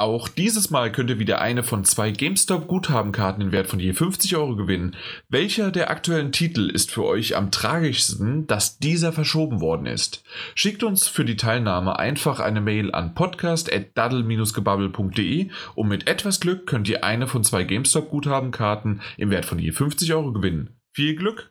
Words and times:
Auch 0.00 0.28
dieses 0.28 0.70
Mal 0.70 0.92
könnt 0.92 1.10
ihr 1.10 1.18
wieder 1.18 1.40
eine 1.40 1.64
von 1.64 1.84
zwei 1.84 2.12
GameStop-Guthabenkarten 2.12 3.42
in 3.42 3.50
Wert 3.50 3.66
von 3.66 3.80
je 3.80 3.92
50 3.92 4.36
Euro 4.36 4.54
gewinnen. 4.54 4.94
Welcher 5.28 5.72
der 5.72 5.90
aktuellen 5.90 6.30
Titel 6.30 6.70
ist 6.70 6.92
für 6.92 7.04
euch 7.04 7.34
am 7.34 7.50
tragischsten, 7.50 8.46
dass 8.46 8.78
dieser 8.78 9.12
verschoben 9.12 9.60
worden 9.60 9.86
ist? 9.86 10.22
Schickt 10.54 10.84
uns 10.84 11.08
für 11.08 11.24
die 11.24 11.34
Teilnahme 11.34 11.98
einfach 11.98 12.38
eine 12.38 12.60
Mail 12.60 12.94
an 12.94 13.14
podcast.daddle-gebabbel.de 13.14 15.48
und 15.74 15.88
mit 15.88 16.08
etwas 16.08 16.38
Glück 16.38 16.68
könnt 16.68 16.88
ihr 16.88 17.02
eine 17.02 17.26
von 17.26 17.42
zwei 17.42 17.64
GameStop-Guthabenkarten 17.64 19.00
im 19.16 19.30
Wert 19.30 19.46
von 19.46 19.58
je 19.58 19.72
50 19.72 20.14
Euro 20.14 20.32
gewinnen. 20.32 20.78
Viel 20.92 21.16
Glück! 21.16 21.50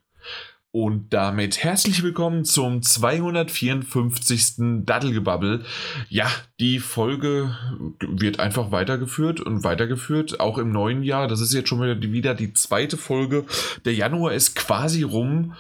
Und 0.80 1.12
damit 1.12 1.64
herzlich 1.64 2.04
willkommen 2.04 2.46
zum 2.46 2.84
254. 2.84 4.84
Daddelgebabbel. 4.86 5.66
Ja, 6.08 6.28
die 6.60 6.78
Folge 6.78 7.58
wird 8.00 8.40
einfach 8.40 8.70
weitergeführt 8.70 9.40
und 9.40 9.64
weitergeführt, 9.64 10.40
auch 10.40 10.60
im 10.60 10.72
neuen 10.72 11.02
Jahr. 11.02 11.28
Das 11.28 11.42
ist 11.42 11.52
jetzt 11.52 11.70
schon 11.70 11.82
wieder 11.82 12.36
die 12.36 12.54
zweite 12.54 12.96
Folge. 12.96 13.46
Der 13.86 13.96
Januar 13.96 14.34
ist 14.34 14.56
quasi 14.56 15.02
rum. 15.02 15.56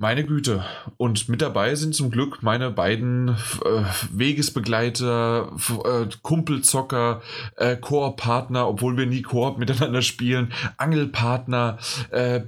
Meine 0.00 0.24
Güte. 0.24 0.64
Und 0.96 1.28
mit 1.28 1.42
dabei 1.42 1.74
sind 1.74 1.94
zum 1.94 2.10
Glück 2.10 2.42
meine 2.42 2.70
beiden 2.70 3.28
äh, 3.28 3.84
Wegesbegleiter, 4.10 5.52
äh, 5.84 6.06
Kumpelzocker, 6.22 7.20
äh, 7.56 7.76
Koop-Partner, 7.76 8.66
obwohl 8.66 8.96
wir 8.96 9.04
nie 9.04 9.20
Koop 9.20 9.58
miteinander 9.58 10.00
spielen, 10.00 10.54
Angelpartner, 10.78 11.76
äh, 12.12 12.40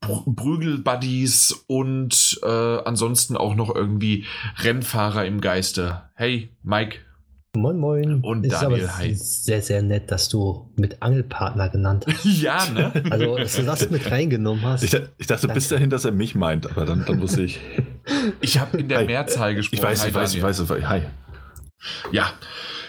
Prügel-Buddies 0.00 1.64
und 1.68 2.40
äh, 2.42 2.78
ansonsten 2.84 3.36
auch 3.36 3.54
noch 3.54 3.72
irgendwie 3.72 4.24
Rennfahrer 4.56 5.24
im 5.24 5.40
Geiste. 5.40 6.02
Hey, 6.14 6.50
Mike, 6.64 6.98
Moin 7.58 7.76
Moin. 7.78 8.20
Und 8.22 8.44
ist 8.44 8.52
Daniel, 8.62 8.84
aber 8.84 8.98
hi. 8.98 9.14
sehr, 9.14 9.60
sehr 9.62 9.82
nett, 9.82 10.10
dass 10.10 10.28
du 10.28 10.72
mit 10.76 11.02
Angelpartner 11.02 11.68
genannt 11.68 12.06
hast. 12.08 12.24
ja, 12.40 12.64
ne? 12.70 12.92
Also, 13.10 13.36
dass 13.36 13.56
du 13.56 13.62
das 13.64 13.90
mit 13.90 14.10
reingenommen 14.10 14.64
hast. 14.64 14.84
Ich, 14.84 14.96
ich 15.18 15.26
dachte 15.26 15.48
bis 15.48 15.68
dahin, 15.68 15.90
dass 15.90 16.04
er 16.04 16.12
mich 16.12 16.34
meint, 16.34 16.70
aber 16.70 16.84
dann, 16.84 17.04
dann 17.04 17.20
wusste 17.20 17.42
ich. 17.42 17.60
Ich 18.40 18.58
habe 18.58 18.78
in 18.78 18.88
der 18.88 18.98
Hi. 19.00 19.04
Mehrzahl 19.06 19.54
gesprochen. 19.54 19.76
Ich 19.78 19.82
weiß, 19.82 20.02
Hi, 20.02 20.08
ich 20.08 20.14
weiß, 20.14 20.34
ich 20.34 20.42
weiß. 20.42 20.88
Hi. 20.88 21.02
Ja, 22.10 22.32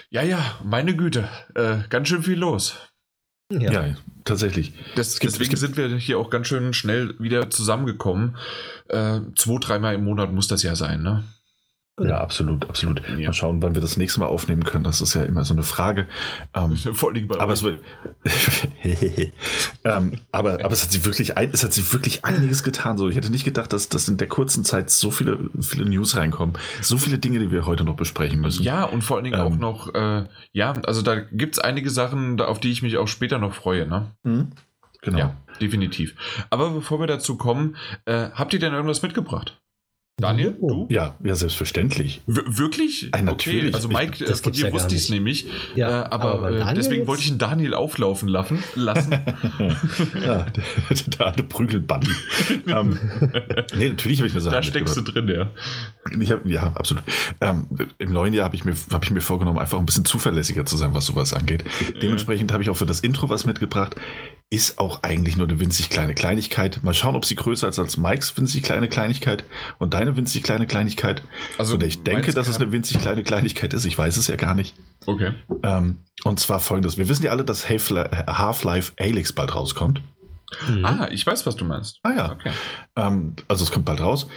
ja, 0.09 0.21
ja, 0.23 0.39
meine 0.63 0.95
Güte. 0.95 1.27
Äh, 1.55 1.79
ganz 1.89 2.07
schön 2.07 2.23
viel 2.23 2.37
los. 2.39 2.75
ja. 3.51 3.69
Ja, 3.71 3.85
tatsächlich. 4.23 4.73
Das, 4.95 5.19
gibt- 5.19 5.33
deswegen 5.33 5.53
es 5.53 5.59
gibt- 5.61 5.75
sind 5.75 5.77
wir 5.91 5.97
hier 5.97 6.17
auch 6.19 6.29
ganz 6.29 6.47
schön 6.47 6.73
schnell 6.73 7.15
wieder 7.19 7.49
zusammengekommen. 7.49 8.37
Äh, 8.87 9.19
zwei, 9.35 9.57
dreimal 9.59 9.95
im 9.95 10.05
Monat 10.05 10.31
muss 10.31 10.47
das 10.47 10.63
ja 10.63 10.75
sein, 10.77 11.03
ne? 11.03 11.25
Ja, 12.01 12.21
absolut, 12.21 12.69
absolut. 12.69 13.01
Ja. 13.17 13.27
Mal 13.27 13.33
schauen, 13.33 13.61
wann 13.61 13.75
wir 13.75 13.81
das 13.81 13.97
nächste 13.97 14.19
Mal 14.19 14.27
aufnehmen 14.27 14.63
können. 14.63 14.83
Das 14.83 15.01
ist 15.01 15.13
ja 15.13 15.23
immer 15.23 15.43
so 15.43 15.53
eine 15.53 15.63
Frage. 15.63 16.07
Ähm, 16.53 16.75
Vor 16.93 17.11
allem 17.11 17.27
bei 17.27 17.39
aber 17.39 17.53
euch. 17.53 17.59
es 17.59 17.63
wird. 17.63 17.79
ähm, 19.83 20.13
aber, 20.31 20.53
aber 20.63 20.71
es 20.71 20.83
hat 20.83 20.91
sich 20.91 21.05
wirklich 21.05 21.37
ein, 21.37 21.49
es 21.51 21.63
hat 21.63 21.73
sich 21.73 21.91
wirklich 21.93 22.25
einiges 22.25 22.63
getan. 22.63 22.97
So, 22.97 23.09
ich 23.09 23.15
hätte 23.15 23.31
nicht 23.31 23.45
gedacht, 23.45 23.73
dass, 23.73 23.89
dass 23.89 24.07
in 24.07 24.17
der 24.17 24.27
kurzen 24.27 24.63
Zeit 24.63 24.89
so 24.89 25.11
viele, 25.11 25.49
viele 25.61 25.85
News 25.85 26.15
reinkommen. 26.15 26.57
So 26.81 26.97
viele 26.97 27.17
Dinge, 27.17 27.39
die 27.39 27.51
wir 27.51 27.65
heute 27.65 27.83
noch 27.83 27.95
besprechen 27.95 28.39
müssen. 28.41 28.63
Ja, 28.63 28.83
und 28.83 29.03
vor 29.03 29.17
allen 29.17 29.25
Dingen 29.25 29.39
auch 29.39 29.51
Ähm. 29.51 29.59
noch, 29.59 29.93
äh, 29.93 30.25
ja, 30.51 30.73
also 30.85 31.01
da 31.01 31.15
gibt 31.19 31.55
es 31.55 31.59
einige 31.59 31.89
Sachen, 31.89 32.39
auf 32.41 32.59
die 32.59 32.71
ich 32.71 32.81
mich 32.81 32.97
auch 32.97 33.07
später 33.07 33.37
noch 33.39 33.53
freue, 33.53 33.87
ne? 33.87 34.11
Mhm. 34.23 34.49
Genau. 35.01 35.17
Ja, 35.17 35.35
definitiv. 35.61 36.15
Aber 36.49 36.71
bevor 36.71 36.99
wir 36.99 37.07
dazu 37.07 37.37
kommen, 37.37 37.77
äh, 38.05 38.29
habt 38.33 38.53
ihr 38.53 38.59
denn 38.59 38.73
irgendwas 38.73 39.01
mitgebracht? 39.01 39.61
Daniel, 40.19 40.57
du? 40.59 40.87
Ja, 40.89 41.15
ja, 41.23 41.35
selbstverständlich. 41.35 42.21
W 42.27 42.41
wirklich? 42.45 43.09
Äh, 43.13 43.21
natürlich. 43.21 43.65
Okay, 43.65 43.73
also 43.75 43.87
Mike, 43.89 44.23
Das 44.25 44.41
äh, 44.41 44.43
von 44.43 44.51
dir 44.53 44.67
ja 44.67 44.73
wusste 44.73 44.95
ich 44.95 45.01
es 45.03 45.09
nämlich. 45.09 45.47
Ja, 45.75 46.03
äh, 46.03 46.05
aber 46.09 46.33
aber 46.33 46.51
äh, 46.51 46.73
deswegen 46.73 46.99
jetzt- 47.01 47.07
wollte 47.07 47.23
ich 47.23 47.29
den 47.29 47.37
Daniel 47.37 47.73
auflaufen 47.73 48.27
laufen, 48.29 48.63
lassen. 48.75 49.11
ja, 50.23 50.45
der, 51.17 51.25
alte 51.27 51.43
Prügelbuddy. 51.43 52.11
ähm, 52.67 52.99
nee, 53.77 53.89
natürlich 53.89 54.19
habe 54.19 54.27
ich 54.27 54.33
mir 54.33 54.41
Sachen 54.41 54.53
da 54.53 54.63
steckst 54.63 54.95
du 54.97 55.01
drin, 55.01 55.27
ja. 55.27 55.49
Ich 56.19 56.31
hab, 56.31 56.45
ja, 56.45 56.63
absolut. 56.75 57.03
Ähm, 57.41 57.67
Im 57.97 58.11
neuen 58.11 58.33
Jahr 58.33 58.45
habe 58.45 58.55
ich, 58.55 58.65
mir- 58.65 58.75
hab 58.91 59.03
ich 59.03 59.11
mir 59.11 59.21
vorgenommen, 59.21 59.59
einfach 59.59 59.79
ein 59.79 59.85
bisschen 59.85 60.05
zuverlässiger 60.05 60.65
zu 60.65 60.77
sein, 60.77 60.93
was 60.93 61.05
sowas 61.05 61.33
angeht. 61.33 61.63
Dementsprechend 62.01 62.51
habe 62.51 62.63
ich 62.63 62.69
auch 62.69 62.77
für 62.77 62.85
das 62.85 62.99
Intro 62.99 63.29
was 63.29 63.45
mitgebracht. 63.45 63.95
Ist 64.51 64.79
auch 64.79 65.03
eigentlich 65.03 65.37
nur 65.37 65.47
eine 65.47 65.59
winzig 65.59 65.91
kleine 65.91 66.15
Kleinigkeit. 66.15 66.79
Mal 66.83 66.95
schauen, 66.95 67.15
ob 67.15 67.23
sie 67.23 67.35
größer 67.35 67.67
ist 67.67 67.77
als 67.77 67.97
Mikes 67.97 68.35
winzig 68.35 68.63
kleine 68.63 68.89
Kleinigkeit 68.89 69.43
und 69.77 69.93
deine 69.93 70.17
winzig 70.17 70.41
kleine 70.41 70.65
Kleinigkeit. 70.65 71.21
Also, 71.59 71.75
Oder 71.75 71.85
ich 71.85 72.01
denke, 72.01 72.33
dass 72.33 72.47
es 72.47 72.55
eine 72.57 72.71
winzig 72.71 72.99
kleine 72.99 73.21
Kleinigkeit 73.21 73.75
ist. 73.75 73.85
Ich 73.85 73.95
weiß 73.95 74.17
es 74.17 74.25
ja 74.25 74.37
gar 74.37 74.55
nicht. 74.55 74.75
Okay. 75.05 75.33
Ähm, 75.61 75.97
und 76.23 76.39
zwar 76.39 76.59
folgendes. 76.59 76.97
Wir 76.97 77.07
wissen 77.09 77.23
ja 77.23 77.31
alle, 77.31 77.45
dass 77.45 77.69
Half- 77.69 77.91
Half-Life 77.91 78.93
Alyx 78.99 79.33
bald 79.33 79.53
rauskommt. 79.53 80.01
Mhm. 80.67 80.83
Ah, 80.83 81.07
ich 81.11 81.27
weiß, 81.27 81.45
was 81.45 81.55
du 81.55 81.65
meinst. 81.65 81.99
Ah 82.01 82.11
ja. 82.15 82.31
Okay. 82.31 82.51
Ähm, 82.95 83.35
also 83.47 83.63
es 83.63 83.71
kommt 83.71 83.85
bald 83.85 84.01
raus. 84.01 84.27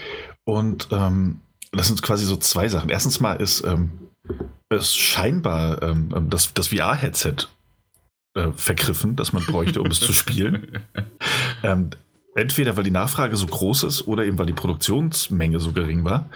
Und 0.44 0.88
ähm, 0.90 1.40
das 1.72 1.86
sind 1.86 2.02
quasi 2.02 2.26
so 2.26 2.36
zwei 2.36 2.68
Sachen. 2.68 2.90
Erstens 2.90 3.20
mal 3.20 3.40
ist 3.40 3.64
ähm, 3.64 3.92
es 4.68 4.94
scheinbar 4.94 5.82
ähm, 5.82 6.10
ähm, 6.14 6.28
das, 6.28 6.52
das 6.52 6.68
VR-Headset 6.68 7.48
äh, 8.34 8.52
vergriffen, 8.56 9.16
das 9.16 9.32
man 9.32 9.44
bräuchte, 9.44 9.80
um 9.82 9.88
es 9.88 10.00
zu 10.00 10.12
spielen. 10.12 10.78
Ähm, 11.64 11.90
entweder 12.34 12.76
weil 12.76 12.82
die 12.82 12.90
Nachfrage 12.90 13.36
so 13.36 13.46
groß 13.46 13.84
ist 13.84 14.08
oder 14.08 14.24
eben 14.24 14.36
weil 14.38 14.46
die 14.46 14.52
Produktionsmenge 14.52 15.60
so 15.60 15.70
gering 15.72 16.04
war. 16.04 16.28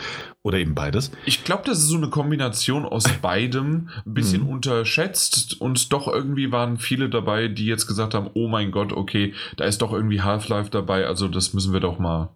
Oder 0.43 0.59
eben 0.59 0.75
beides. 0.77 1.11
Ich 1.25 1.43
glaube, 1.43 1.65
das 1.67 1.79
ist 1.79 1.89
so 1.89 1.97
eine 1.97 2.11
Kombination 2.11 2.85
aus 2.85 3.05
beidem, 3.23 3.89
ein 4.05 4.15
bisschen 4.15 4.43
Mhm. 4.43 4.49
unterschätzt 4.51 5.61
und 5.61 5.93
doch 5.93 6.07
irgendwie 6.07 6.53
waren 6.53 6.77
viele 6.79 7.09
dabei, 7.09 7.49
die 7.49 7.67
jetzt 7.67 7.87
gesagt 7.89 8.15
haben, 8.15 8.31
oh 8.35 8.47
mein 8.47 8.71
Gott, 8.71 8.93
okay, 8.93 9.35
da 9.57 9.65
ist 9.65 9.83
doch 9.83 9.93
irgendwie 9.93 10.21
Half-Life 10.21 10.71
dabei, 10.71 11.07
also 11.07 11.27
das 11.27 11.55
müssen 11.55 11.73
wir 11.73 11.81
doch 11.81 11.99
mal 11.99 12.29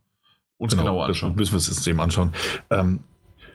uns 0.59 0.77
genauer 0.77 1.07
das 1.07 1.17
anschauen. 1.17 1.37
müssen 1.37 1.53
wir 1.53 1.57
uns 1.59 1.69
jetzt 1.69 1.87
eben 1.87 2.01
anschauen. 2.01 2.33
Ähm, 2.71 3.01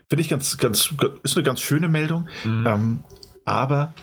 Finde 0.08 0.22
ich 0.22 0.30
ganz, 0.30 0.58
ganz, 0.58 0.94
ist 1.24 1.36
eine 1.36 1.44
ganz 1.44 1.60
schöne 1.60 1.90
Meldung. 1.90 2.28
Mhm. 2.46 2.68
Ähm, 2.68 3.00
aber 3.44 3.94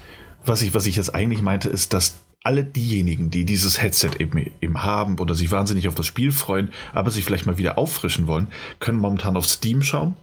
was 0.44 0.62
ich, 0.62 0.74
was 0.74 0.86
ich 0.86 0.96
jetzt 0.96 1.14
eigentlich 1.14 1.42
meinte, 1.42 1.68
ist, 1.68 1.92
dass 1.92 2.16
alle 2.44 2.64
diejenigen, 2.64 3.30
die 3.30 3.44
dieses 3.44 3.80
Headset 3.80 4.10
eben, 4.18 4.50
eben 4.60 4.82
haben 4.82 5.18
oder 5.20 5.34
sich 5.34 5.50
wahnsinnig 5.52 5.86
auf 5.86 5.94
das 5.94 6.06
Spiel 6.06 6.32
freuen, 6.32 6.70
aber 6.92 7.10
sich 7.10 7.24
vielleicht 7.24 7.46
mal 7.46 7.58
wieder 7.58 7.78
auffrischen 7.78 8.26
wollen, 8.26 8.48
können 8.80 8.98
momentan 8.98 9.36
auf 9.36 9.46
Steam 9.46 9.82
schauen. 9.82 10.16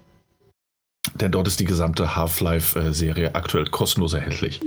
Denn 1.16 1.32
dort 1.32 1.48
ist 1.48 1.60
die 1.62 1.66
gesamte 1.66 2.16
Half-Life-Serie 2.18 3.36
aktuell 3.36 3.66
kostenlos 3.66 4.14
erhältlich. 4.14 4.60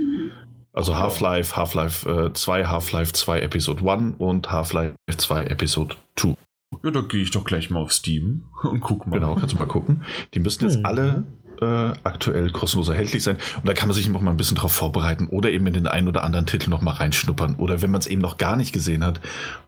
Also. 0.72 0.96
Half-Life, 0.96 1.54
Half-Life 1.54 2.08
äh, 2.28 2.32
2, 2.32 2.64
Half-Life 2.66 3.12
2 3.12 3.40
Episode 3.42 3.90
1 3.90 4.14
und 4.18 4.50
Half-Life 4.50 4.94
2 5.14 5.44
Episode 5.44 5.96
2. 6.16 6.34
Ja, 6.82 6.90
da 6.90 7.02
gehe 7.02 7.20
ich 7.20 7.30
doch 7.30 7.44
gleich 7.44 7.68
mal 7.68 7.80
auf 7.80 7.92
Steam 7.92 8.44
und 8.62 8.80
guck 8.80 9.06
mal. 9.06 9.18
Genau, 9.20 9.34
kannst 9.34 9.54
du 9.54 9.58
mal 9.58 9.66
gucken. 9.66 10.04
Die 10.32 10.40
müssten 10.40 10.64
jetzt 10.64 10.78
Mhm. 10.78 10.86
alle 10.86 11.24
äh, 11.62 11.92
aktuell 12.04 12.50
kostenlos 12.50 12.88
erhältlich 12.88 13.22
sein. 13.22 13.36
Und 13.56 13.66
da 13.68 13.72
kann 13.74 13.88
man 13.88 13.94
sich 13.94 14.08
noch 14.08 14.20
mal 14.20 14.30
ein 14.32 14.36
bisschen 14.36 14.56
drauf 14.56 14.72
vorbereiten 14.72 15.28
oder 15.28 15.50
eben 15.50 15.66
in 15.66 15.74
den 15.74 15.86
einen 15.86 16.08
oder 16.08 16.24
anderen 16.24 16.46
Titel 16.46 16.70
noch 16.70 16.80
mal 16.82 16.92
reinschnuppern. 16.92 17.56
Oder 17.56 17.80
wenn 17.82 17.90
man 17.90 18.00
es 18.00 18.06
eben 18.06 18.20
noch 18.20 18.36
gar 18.38 18.56
nicht 18.56 18.72
gesehen 18.72 19.04
hat 19.04 19.20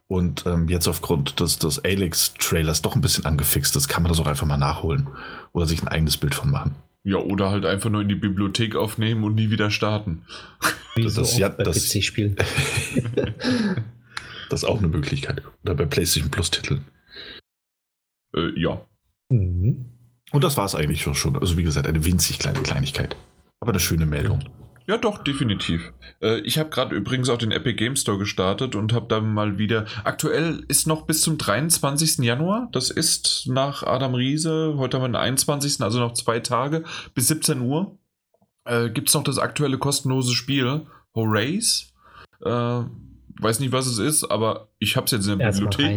und 0.07 0.45
ähm, 0.47 0.69
jetzt 0.69 0.87
aufgrund 0.89 1.41
des, 1.41 1.59
des 1.59 1.83
Alex-Trailers 1.85 2.83
doch 2.83 2.95
ein 2.95 3.01
bisschen 3.01 3.25
angefixt 3.25 3.75
ist, 3.77 3.89
kann 3.89 4.03
man 4.03 4.11
das 4.11 4.21
auch 4.21 4.27
einfach 4.27 4.47
mal 4.47 4.57
nachholen 4.59 5.09
oder 5.53 5.67
sich 5.67 5.83
ein 5.83 5.89
eigenes 5.89 6.17
Bild 6.17 6.35
von 6.35 6.51
machen. 6.51 6.75
Ja, 7.07 7.17
oder 7.19 7.51
halt 7.51 7.67
einfach 7.67 7.91
nur 7.91 8.01
in 8.03 8.09
die 8.09 8.15
Bibliothek 8.15 8.77
aufnehmen 8.77 9.25
und 9.25 9.35
nie 9.35 9.51
wieder 9.51 9.71
starten. 9.71 10.23
Wie 10.95 11.03
das- 11.05 11.15
so 11.15 11.23
oft 11.23 11.39
ja, 11.39 11.49
bei 11.51 11.63
das- 11.65 11.89
PC-Spielen. 11.93 12.37
Das 14.51 14.63
ist 14.63 14.69
auch 14.69 14.79
eine 14.79 14.89
Möglichkeit. 14.89 15.43
Oder 15.65 15.75
bei 15.75 15.87
PlayStation 15.87 16.31
Plus-Titeln. 16.31 16.85
Äh, 18.37 18.51
ja. 18.61 18.85
Mhm. 19.31 19.87
Und 20.33 20.43
das 20.45 20.57
war 20.57 20.65
es 20.65 20.75
eigentlich 20.75 21.03
schon- 21.03 21.15
schon. 21.15 21.37
Also 21.39 21.57
wie 21.57 21.63
gesagt, 21.63 21.87
eine 21.87 22.05
winzig 22.05 22.39
kleine 22.39 22.61
Kleinigkeit. 22.61 23.17
Aber 23.61 23.71
eine 23.73 23.81
schöne 23.81 24.07
Meldung. 24.07 24.41
Ja, 24.87 24.99
doch, 24.99 25.25
definitiv. 25.25 25.93
Äh, 26.21 26.41
ich 26.41 26.59
habe 26.59 26.69
gerade 26.69 26.95
übrigens 26.95 27.31
auch 27.31 27.39
den 27.39 27.53
Epic 27.53 27.77
Game 27.77 27.97
Store 27.97 28.19
gestartet 28.19 28.75
und 28.75 28.93
habe 28.93 29.07
da 29.09 29.21
mal 29.21 29.57
wieder. 29.57 29.87
Aktuell 30.05 30.63
ist 30.69 30.87
noch 30.87 31.07
bis 31.07 31.23
zum 31.23 31.39
23. 31.39 32.19
Januar. 32.19 32.69
Das 32.73 32.91
ist 32.91 33.47
nach 33.47 33.83
Adam 33.83 34.15
Riese. 34.15 34.75
Heute 34.77 34.97
haben 34.99 35.05
wir 35.05 35.09
den 35.09 35.17
21. 35.17 35.81
Also 35.81 36.01
noch 36.01 36.13
zwei 36.13 36.41
Tage 36.41 36.85
bis 37.15 37.29
17 37.29 37.61
Uhr. 37.63 37.97
Äh, 38.67 38.91
Gibt 38.91 39.09
es 39.09 39.15
noch 39.15 39.25
das 39.25 39.39
aktuelle 39.39 39.79
kostenlose 39.79 40.35
Spiel 40.35 40.83
Horace? 41.15 41.93
Äh, 42.45 42.81
weiß 43.41 43.61
nicht, 43.61 43.73
was 43.73 43.87
es 43.87 43.99
ist, 43.99 44.25
aber 44.25 44.69
ich 44.79 44.97
habe 44.97 45.07
es 45.07 45.13
jetzt 45.13 45.27
in 45.29 45.39
der 45.39 45.47
Erstmal 45.47 45.71
Bibliothek. 45.71 45.97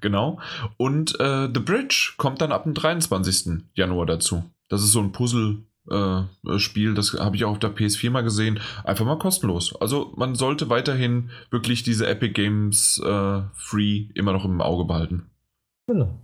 Genau. 0.00 0.40
Und 0.76 1.18
äh, 1.20 1.48
The 1.52 1.60
Bridge 1.60 2.14
kommt 2.16 2.40
dann 2.40 2.52
ab 2.52 2.64
dem 2.64 2.74
23. 2.74 3.64
Januar 3.74 4.06
dazu. 4.06 4.44
Das 4.68 4.82
ist 4.82 4.92
so 4.92 5.00
ein 5.00 5.12
Puzzle-Spiel, 5.12 6.94
das 6.94 7.12
habe 7.14 7.36
ich 7.36 7.44
auch 7.44 7.52
auf 7.52 7.58
der 7.58 7.74
PS4 7.74 8.10
mal 8.10 8.22
gesehen. 8.22 8.60
Einfach 8.84 9.04
mal 9.04 9.18
kostenlos. 9.18 9.74
Also 9.80 10.12
man 10.16 10.34
sollte 10.34 10.70
weiterhin 10.70 11.30
wirklich 11.50 11.82
diese 11.82 12.06
Epic 12.06 12.32
Games 12.32 13.00
äh, 13.04 13.42
Free 13.54 14.08
immer 14.14 14.32
noch 14.32 14.44
im 14.44 14.60
Auge 14.60 14.84
behalten. 14.84 15.30
Genau. 15.86 16.18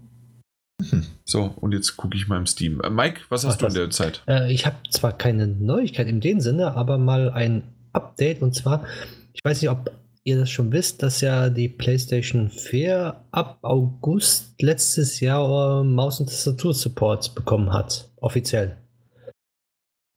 Hm. 0.88 1.04
So, 1.24 1.54
und 1.56 1.72
jetzt 1.72 1.96
gucke 1.96 2.16
ich 2.16 2.28
mal 2.28 2.38
im 2.38 2.46
Steam. 2.46 2.80
Äh, 2.80 2.90
Mike, 2.90 3.20
was 3.28 3.44
hast 3.44 3.56
Ach, 3.56 3.58
du 3.58 3.66
in 3.66 3.74
der 3.74 3.90
Zeit? 3.90 4.22
Äh, 4.26 4.52
ich 4.52 4.66
habe 4.66 4.76
zwar 4.90 5.12
keine 5.12 5.46
Neuigkeit 5.46 6.08
in 6.08 6.20
dem 6.20 6.40
Sinne, 6.40 6.74
aber 6.74 6.98
mal 6.98 7.30
ein 7.30 7.62
Update 7.92 8.40
und 8.40 8.54
zwar, 8.54 8.84
ich 9.32 9.44
weiß 9.44 9.60
nicht, 9.60 9.70
ob 9.70 9.90
ihr 10.24 10.38
das 10.38 10.50
schon 10.50 10.72
wisst, 10.72 11.02
dass 11.02 11.20
ja 11.20 11.48
die 11.50 11.68
PlayStation 11.68 12.50
4 12.50 13.24
ab 13.30 13.58
August 13.62 14.60
letztes 14.60 15.20
Jahr 15.20 15.80
äh, 15.80 15.84
Maus- 15.84 16.20
und 16.20 16.28
Tastatur-Support 16.28 17.34
bekommen 17.34 17.72
hat, 17.72 18.10
offiziell. 18.16 18.76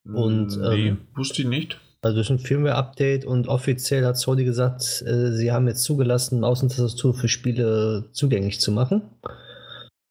und, 0.05 0.57
nee, 0.57 0.89
ähm, 0.89 0.97
wusste 1.15 1.43
ich 1.43 1.47
nicht. 1.47 1.79
Also 2.01 2.15
durch 2.15 2.29
ein 2.29 2.39
Firmware-Update 2.39 3.23
und 3.23 3.47
offiziell 3.47 4.05
hat 4.05 4.17
Sony 4.17 4.43
gesagt, 4.43 5.03
äh, 5.07 5.31
sie 5.31 5.53
haben 5.53 5.67
jetzt 5.67 5.83
zugelassen, 5.83 6.41
Maus 6.41 6.61
und 6.61 6.75
Tastatur 6.75 7.13
für 7.13 7.29
Spiele 7.29 8.09
zugänglich 8.11 8.59
zu 8.59 8.73
machen. 8.73 9.03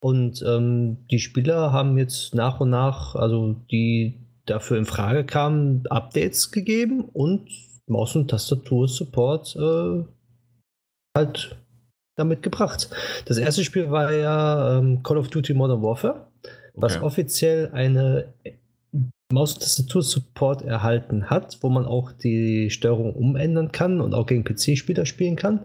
Und 0.00 0.42
ähm, 0.42 1.06
die 1.10 1.18
Spieler 1.18 1.70
haben 1.70 1.98
jetzt 1.98 2.34
nach 2.34 2.60
und 2.60 2.70
nach, 2.70 3.14
also 3.14 3.56
die 3.70 4.18
dafür 4.46 4.78
in 4.78 4.86
Frage 4.86 5.24
kamen, 5.24 5.86
Updates 5.88 6.50
gegeben 6.50 7.04
und 7.04 7.48
Maus- 7.92 8.16
und 8.16 8.28
Tastatur-Support 8.28 9.56
äh, 9.56 10.04
halt 11.16 11.56
damit 12.16 12.42
gebracht. 12.42 12.90
Das 13.26 13.38
erste 13.38 13.64
Spiel 13.64 13.90
war 13.90 14.12
ja 14.12 14.78
ähm, 14.78 15.02
Call 15.02 15.18
of 15.18 15.28
Duty 15.28 15.54
Modern 15.54 15.82
Warfare, 15.82 16.26
was 16.74 16.96
Okay. 16.96 17.04
offiziell 17.04 17.70
eine 17.72 18.32
Maus- 19.32 19.54
und 19.54 19.62
Tastatur-Support 19.62 20.62
erhalten 20.62 21.30
hat, 21.30 21.58
wo 21.62 21.68
man 21.68 21.86
auch 21.86 22.12
die 22.12 22.70
Steuerung 22.70 23.14
umändern 23.14 23.72
kann 23.72 24.00
und 24.00 24.14
auch 24.14 24.26
gegen 24.26 24.44
PC-Spieler 24.44 25.06
spielen 25.06 25.36
kann. 25.36 25.60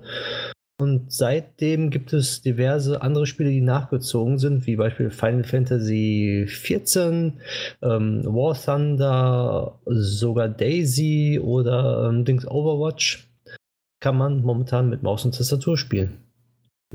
Und 0.80 1.12
seitdem 1.12 1.90
gibt 1.90 2.14
es 2.14 2.42
diverse 2.42 3.02
andere 3.02 3.26
Spiele, 3.26 3.50
die 3.50 3.62
nachgezogen 3.62 4.38
sind, 4.38 4.68
wie 4.68 4.76
beispielsweise 4.76 5.18
Final 5.18 5.44
Fantasy 5.44 6.46
XIV, 6.48 7.34
ähm, 7.82 8.24
War 8.26 8.54
Thunder, 8.54 9.80
sogar 9.86 10.50
Daisy 10.50 11.40
oder 11.44 12.08
ähm, 12.10 12.26
Dings 12.26 12.46
Overwatch. 12.48 13.28
Kann 14.00 14.18
man 14.18 14.44
momentan 14.44 14.90
mit 14.90 15.02
Maus 15.02 15.26
und 15.26 15.36
Tastatur 15.36 15.78
spielen. 15.78 16.20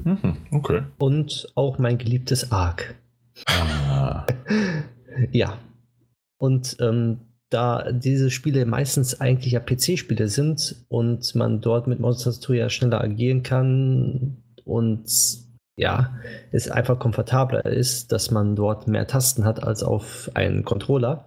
Mhm, 0.04 0.36
okay. 0.52 0.82
Und 0.98 1.48
auch 1.56 1.78
mein 1.78 1.98
geliebtes 1.98 2.52
Ark. 2.52 2.94
Ah, 3.46 4.24
Ja. 5.32 5.58
Und 6.38 6.76
ähm, 6.80 7.18
da 7.52 7.92
diese 7.92 8.30
Spiele 8.30 8.66
meistens 8.66 9.20
eigentlich 9.20 9.52
ja 9.52 9.60
PC-Spiele 9.60 10.28
sind 10.28 10.84
und 10.88 11.34
man 11.34 11.60
dort 11.60 11.86
mit 11.86 12.00
Maus 12.00 12.18
und 12.18 12.24
Tastatur 12.24 12.56
ja 12.56 12.68
schneller 12.68 13.00
agieren 13.00 13.42
kann 13.42 14.38
und 14.64 15.08
ja, 15.76 16.14
es 16.50 16.70
einfach 16.70 16.98
komfortabler 16.98 17.64
ist, 17.64 18.12
dass 18.12 18.30
man 18.30 18.54
dort 18.56 18.88
mehr 18.88 19.06
Tasten 19.06 19.44
hat 19.44 19.62
als 19.62 19.82
auf 19.82 20.30
einen 20.34 20.64
Controller, 20.64 21.26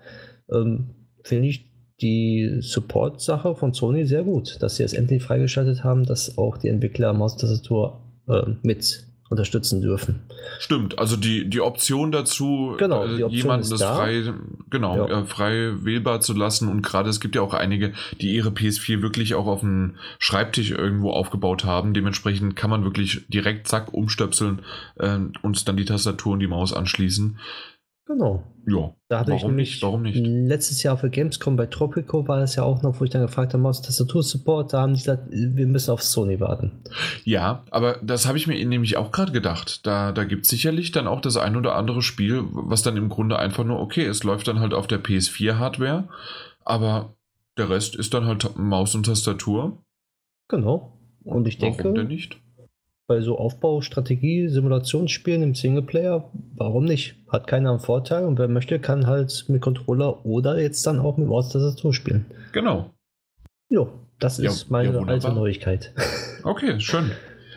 ähm, 0.51 0.91
finde 1.23 1.47
ich 1.47 1.71
die 2.01 2.57
Support-Sache 2.59 3.55
von 3.55 3.73
Sony 3.73 4.05
sehr 4.05 4.23
gut, 4.23 4.61
dass 4.61 4.75
sie 4.75 4.83
es 4.83 4.93
endlich 4.93 5.23
freigeschaltet 5.23 5.83
haben, 5.83 6.05
dass 6.05 6.37
auch 6.37 6.57
die 6.57 6.67
Entwickler 6.67 7.13
Maus 7.13 7.33
und 7.33 7.41
Tastatur 7.41 8.01
äh, 8.27 8.43
mit 8.63 9.05
unterstützen 9.29 9.81
dürfen. 9.81 10.21
Stimmt, 10.59 10.99
also 10.99 11.17
die, 11.17 11.49
die 11.49 11.59
Option 11.59 12.11
dazu, 12.11 12.75
Genau, 12.77 13.05
äh, 13.05 13.17
die 13.17 13.23
Option 13.23 13.31
jemanden 13.31 13.69
das 13.71 13.79
da. 13.79 13.95
frei, 13.95 14.33
genau, 14.69 15.07
Ja. 15.09 15.21
äh, 15.21 15.25
frei 15.25 15.73
wählbar 15.83 16.21
zu 16.21 16.33
lassen 16.33 16.67
und 16.69 16.83
gerade 16.83 17.09
es 17.09 17.19
gibt 17.19 17.35
ja 17.35 17.41
auch 17.41 17.53
einige, 17.55 17.93
die 18.21 18.35
ihre 18.35 18.49
PS4 18.49 19.01
wirklich 19.01 19.33
auch 19.33 19.47
auf 19.47 19.61
dem 19.61 19.95
Schreibtisch 20.19 20.71
irgendwo 20.71 21.11
aufgebaut 21.11 21.65
haben. 21.65 21.93
Dementsprechend 21.95 22.55
kann 22.55 22.69
man 22.69 22.83
wirklich 22.83 23.25
direkt 23.27 23.67
zack 23.67 23.93
umstöpseln 23.93 24.59
äh, 24.97 25.17
und 25.41 25.67
dann 25.67 25.77
die 25.77 25.85
Tastatur 25.85 26.33
und 26.33 26.39
die 26.39 26.47
Maus 26.47 26.71
anschließen. 26.71 27.39
Genau. 28.07 28.43
Ja, 28.67 28.93
Da 29.07 29.19
hatte 29.19 29.33
ich 29.33 29.41
warum 29.41 29.51
nämlich 29.55 29.71
nicht? 29.71 29.83
Warum 29.83 30.01
nicht? 30.03 30.17
Letztes 30.17 30.83
Jahr 30.83 30.97
für 30.97 31.09
Gamescom 31.09 31.55
bei 31.55 31.65
Tropico 31.65 32.27
war 32.27 32.39
es 32.41 32.55
ja 32.55 32.63
auch 32.63 32.83
noch, 32.83 32.99
wo 32.99 33.03
ich 33.03 33.09
dann 33.09 33.21
gefragt 33.21 33.53
habe, 33.53 33.61
Maus 33.63 33.81
Tastatur-Support, 33.81 34.73
da 34.73 34.81
haben 34.81 34.93
die 34.93 34.99
gesagt, 34.99 35.23
wir 35.31 35.65
müssen 35.65 35.91
auf 35.91 36.03
Sony 36.03 36.39
warten. 36.39 36.71
Ja, 37.23 37.63
aber 37.71 37.97
das 38.03 38.27
habe 38.27 38.37
ich 38.37 38.45
mir 38.45 38.63
nämlich 38.63 38.97
auch 38.97 39.11
gerade 39.11 39.31
gedacht. 39.31 39.85
Da, 39.87 40.11
da 40.11 40.23
gibt 40.23 40.45
es 40.45 40.49
sicherlich 40.49 40.91
dann 40.91 41.07
auch 41.07 41.19
das 41.19 41.37
ein 41.37 41.55
oder 41.55 41.75
andere 41.75 42.03
Spiel, 42.03 42.43
was 42.51 42.83
dann 42.83 42.95
im 42.97 43.09
Grunde 43.09 43.39
einfach 43.39 43.63
nur, 43.63 43.79
okay, 43.79 44.05
es 44.05 44.23
läuft 44.23 44.47
dann 44.47 44.59
halt 44.59 44.73
auf 44.75 44.85
der 44.85 45.03
PS4-Hardware, 45.03 46.07
aber 46.63 47.15
der 47.57 47.69
Rest 47.69 47.95
ist 47.95 48.13
dann 48.13 48.25
halt 48.25 48.55
Maus 48.57 48.93
und 48.93 49.07
Tastatur. 49.07 49.83
Genau. 50.47 50.99
Und 51.23 51.47
ich 51.47 51.57
denke, 51.57 51.85
Warum 51.85 51.95
denn 51.95 52.07
nicht? 52.07 52.39
Bei 53.07 53.21
so 53.21 53.37
Aufbau, 53.37 53.81
Strategie, 53.81 54.47
Simulationsspielen 54.47 55.43
im 55.43 55.55
Singleplayer, 55.55 56.31
warum 56.55 56.85
nicht? 56.85 57.15
Hat 57.31 57.47
keiner 57.47 57.71
einen 57.71 57.79
Vorteil 57.79 58.25
und 58.25 58.39
wer 58.39 58.47
möchte, 58.47 58.79
kann 58.79 59.05
halt 59.07 59.45
mit 59.47 59.61
Controller 59.61 60.25
oder 60.25 60.59
jetzt 60.59 60.85
dann 60.87 60.99
auch 60.99 61.17
mit 61.17 61.27
Maus 61.27 61.49
Tastatur 61.49 61.93
spielen. 61.93 62.25
Genau. 62.51 62.91
Jo, 63.69 63.89
das 64.19 64.37
Ja, 64.37 64.49
ist 64.49 64.69
meine 64.71 64.93
ja, 64.93 65.03
alte 65.05 65.31
Neuigkeit. 65.31 65.93
Okay, 66.43 66.79
schön. 66.79 67.09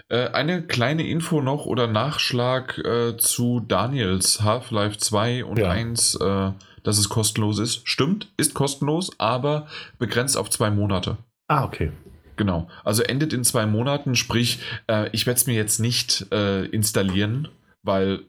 Äh, 0.09 0.29
eine 0.29 0.63
kleine 0.63 1.07
Info 1.07 1.43
noch 1.43 1.67
oder 1.67 1.87
Nachschlag 1.87 2.79
äh, 2.79 3.19
zu 3.19 3.61
Daniels 3.61 4.41
Half-Life 4.43 4.97
2 4.97 5.45
und 5.45 5.59
Ja. 5.59 5.69
1, 5.69 6.15
äh, 6.15 6.53
dass 6.85 6.97
es 6.97 7.11
kostenlos 7.11 7.59
ist. 7.59 7.87
Stimmt, 7.87 8.33
ist 8.39 8.55
kostenlos, 8.55 9.11
aber 9.19 9.67
begrenzt 9.99 10.39
auf 10.39 10.49
zwei 10.49 10.71
Monate. 10.71 11.19
Ah, 11.49 11.65
okay. 11.65 11.93
Genau. 12.39 12.69
Also 12.85 13.03
endet 13.03 13.35
in 13.35 13.45
zwei 13.45 13.67
Monaten, 13.67 14.15
sprich, 14.15 14.61
äh, 14.87 15.11
ich 15.13 15.27
werde 15.27 15.39
es 15.39 15.47
mir 15.47 15.55
jetzt 15.55 15.81
nicht 15.81 16.33
äh, 16.33 16.65
installieren, 16.67 17.49
weil 17.83 18.21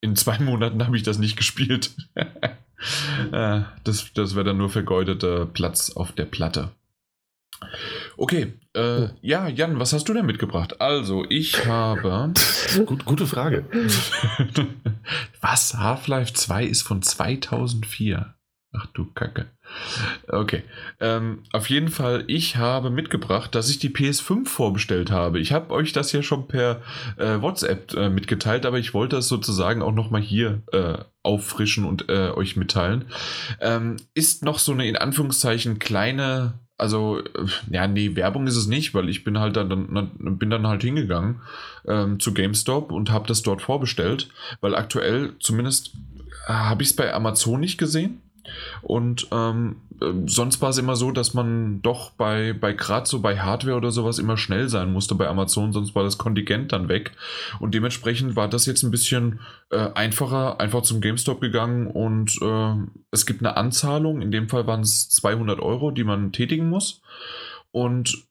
in 0.00 0.14
zwei 0.14 0.38
Monaten 0.40 0.86
habe 0.86 0.96
ich 0.96 1.02
das 1.02 1.18
nicht 1.18 1.36
gespielt. 1.36 1.90
äh, 2.14 3.62
das 3.82 4.12
das 4.14 4.34
wäre 4.36 4.44
dann 4.44 4.58
nur 4.58 4.70
vergeudeter 4.70 5.46
Platz 5.46 5.90
auf 5.90 6.12
der 6.12 6.26
Platte. 6.26 6.70
Okay, 8.18 8.52
äh, 8.74 9.08
ja, 9.22 9.48
Jan, 9.48 9.80
was 9.80 9.94
hast 9.94 10.06
du 10.08 10.12
denn 10.12 10.26
mitgebracht? 10.26 10.78
Also, 10.82 11.24
ich 11.30 11.64
habe. 11.66 12.34
Gut, 12.84 13.06
gute 13.06 13.26
Frage. 13.26 13.64
was? 15.40 15.74
Half-Life 15.74 16.34
2 16.34 16.64
ist 16.66 16.82
von 16.82 17.00
2004. 17.00 18.35
Ach 18.72 18.86
du 18.92 19.06
Kacke. 19.14 19.46
Okay. 20.28 20.62
Ähm, 21.00 21.44
auf 21.52 21.70
jeden 21.70 21.88
Fall, 21.88 22.24
ich 22.26 22.56
habe 22.56 22.90
mitgebracht, 22.90 23.54
dass 23.54 23.70
ich 23.70 23.78
die 23.78 23.90
PS5 23.90 24.46
vorbestellt 24.46 25.10
habe. 25.10 25.38
Ich 25.38 25.52
habe 25.52 25.72
euch 25.72 25.92
das 25.92 26.12
ja 26.12 26.22
schon 26.22 26.46
per 26.48 26.82
äh, 27.16 27.40
WhatsApp 27.40 27.94
äh, 27.94 28.10
mitgeteilt, 28.10 28.66
aber 28.66 28.78
ich 28.78 28.92
wollte 28.92 29.16
das 29.16 29.28
sozusagen 29.28 29.82
auch 29.82 29.92
nochmal 29.92 30.20
hier 30.20 30.62
äh, 30.72 30.98
auffrischen 31.22 31.84
und 31.84 32.08
äh, 32.08 32.30
euch 32.30 32.56
mitteilen. 32.56 33.06
Ähm, 33.60 33.96
ist 34.14 34.44
noch 34.44 34.58
so 34.58 34.72
eine 34.72 34.86
in 34.86 34.96
Anführungszeichen 34.96 35.78
kleine, 35.78 36.60
also 36.76 37.20
äh, 37.20 37.24
ja, 37.70 37.86
nee, 37.86 38.14
Werbung 38.14 38.46
ist 38.46 38.56
es 38.56 38.66
nicht, 38.66 38.94
weil 38.94 39.08
ich 39.08 39.24
bin 39.24 39.38
halt 39.38 39.56
dann, 39.56 40.10
bin 40.38 40.50
dann 40.50 40.66
halt 40.66 40.82
hingegangen 40.82 41.40
ähm, 41.86 42.20
zu 42.20 42.34
GameStop 42.34 42.92
und 42.92 43.10
habe 43.10 43.26
das 43.26 43.42
dort 43.42 43.62
vorbestellt, 43.62 44.28
weil 44.60 44.74
aktuell 44.74 45.34
zumindest 45.40 45.94
äh, 46.46 46.52
habe 46.52 46.82
ich 46.82 46.90
es 46.90 46.96
bei 46.96 47.14
Amazon 47.14 47.60
nicht 47.60 47.78
gesehen. 47.78 48.20
Und 48.82 49.28
ähm, 49.32 49.76
äh, 50.00 50.12
sonst 50.26 50.60
war 50.60 50.70
es 50.70 50.78
immer 50.78 50.96
so, 50.96 51.10
dass 51.10 51.34
man 51.34 51.82
doch 51.82 52.10
bei, 52.10 52.52
bei 52.52 52.72
gerade 52.72 53.06
so 53.06 53.20
bei 53.20 53.38
Hardware 53.38 53.76
oder 53.76 53.90
sowas 53.90 54.18
immer 54.18 54.36
schnell 54.36 54.68
sein 54.68 54.92
musste 54.92 55.14
bei 55.14 55.28
Amazon, 55.28 55.72
sonst 55.72 55.94
war 55.94 56.02
das 56.02 56.18
Kontingent 56.18 56.72
dann 56.72 56.88
weg. 56.88 57.12
Und 57.60 57.74
dementsprechend 57.74 58.36
war 58.36 58.48
das 58.48 58.66
jetzt 58.66 58.82
ein 58.82 58.90
bisschen 58.90 59.40
äh, 59.70 59.90
einfacher, 59.94 60.60
einfach 60.60 60.82
zum 60.82 61.00
GameStop 61.00 61.40
gegangen 61.40 61.86
und 61.86 62.36
äh, 62.42 62.74
es 63.10 63.26
gibt 63.26 63.40
eine 63.40 63.56
Anzahlung, 63.56 64.20
in 64.20 64.30
dem 64.30 64.48
Fall 64.48 64.66
waren 64.66 64.80
es 64.80 65.08
200 65.10 65.60
Euro, 65.60 65.90
die 65.90 66.04
man 66.04 66.32
tätigen 66.32 66.68
muss. 66.68 67.00
Und 67.72 68.26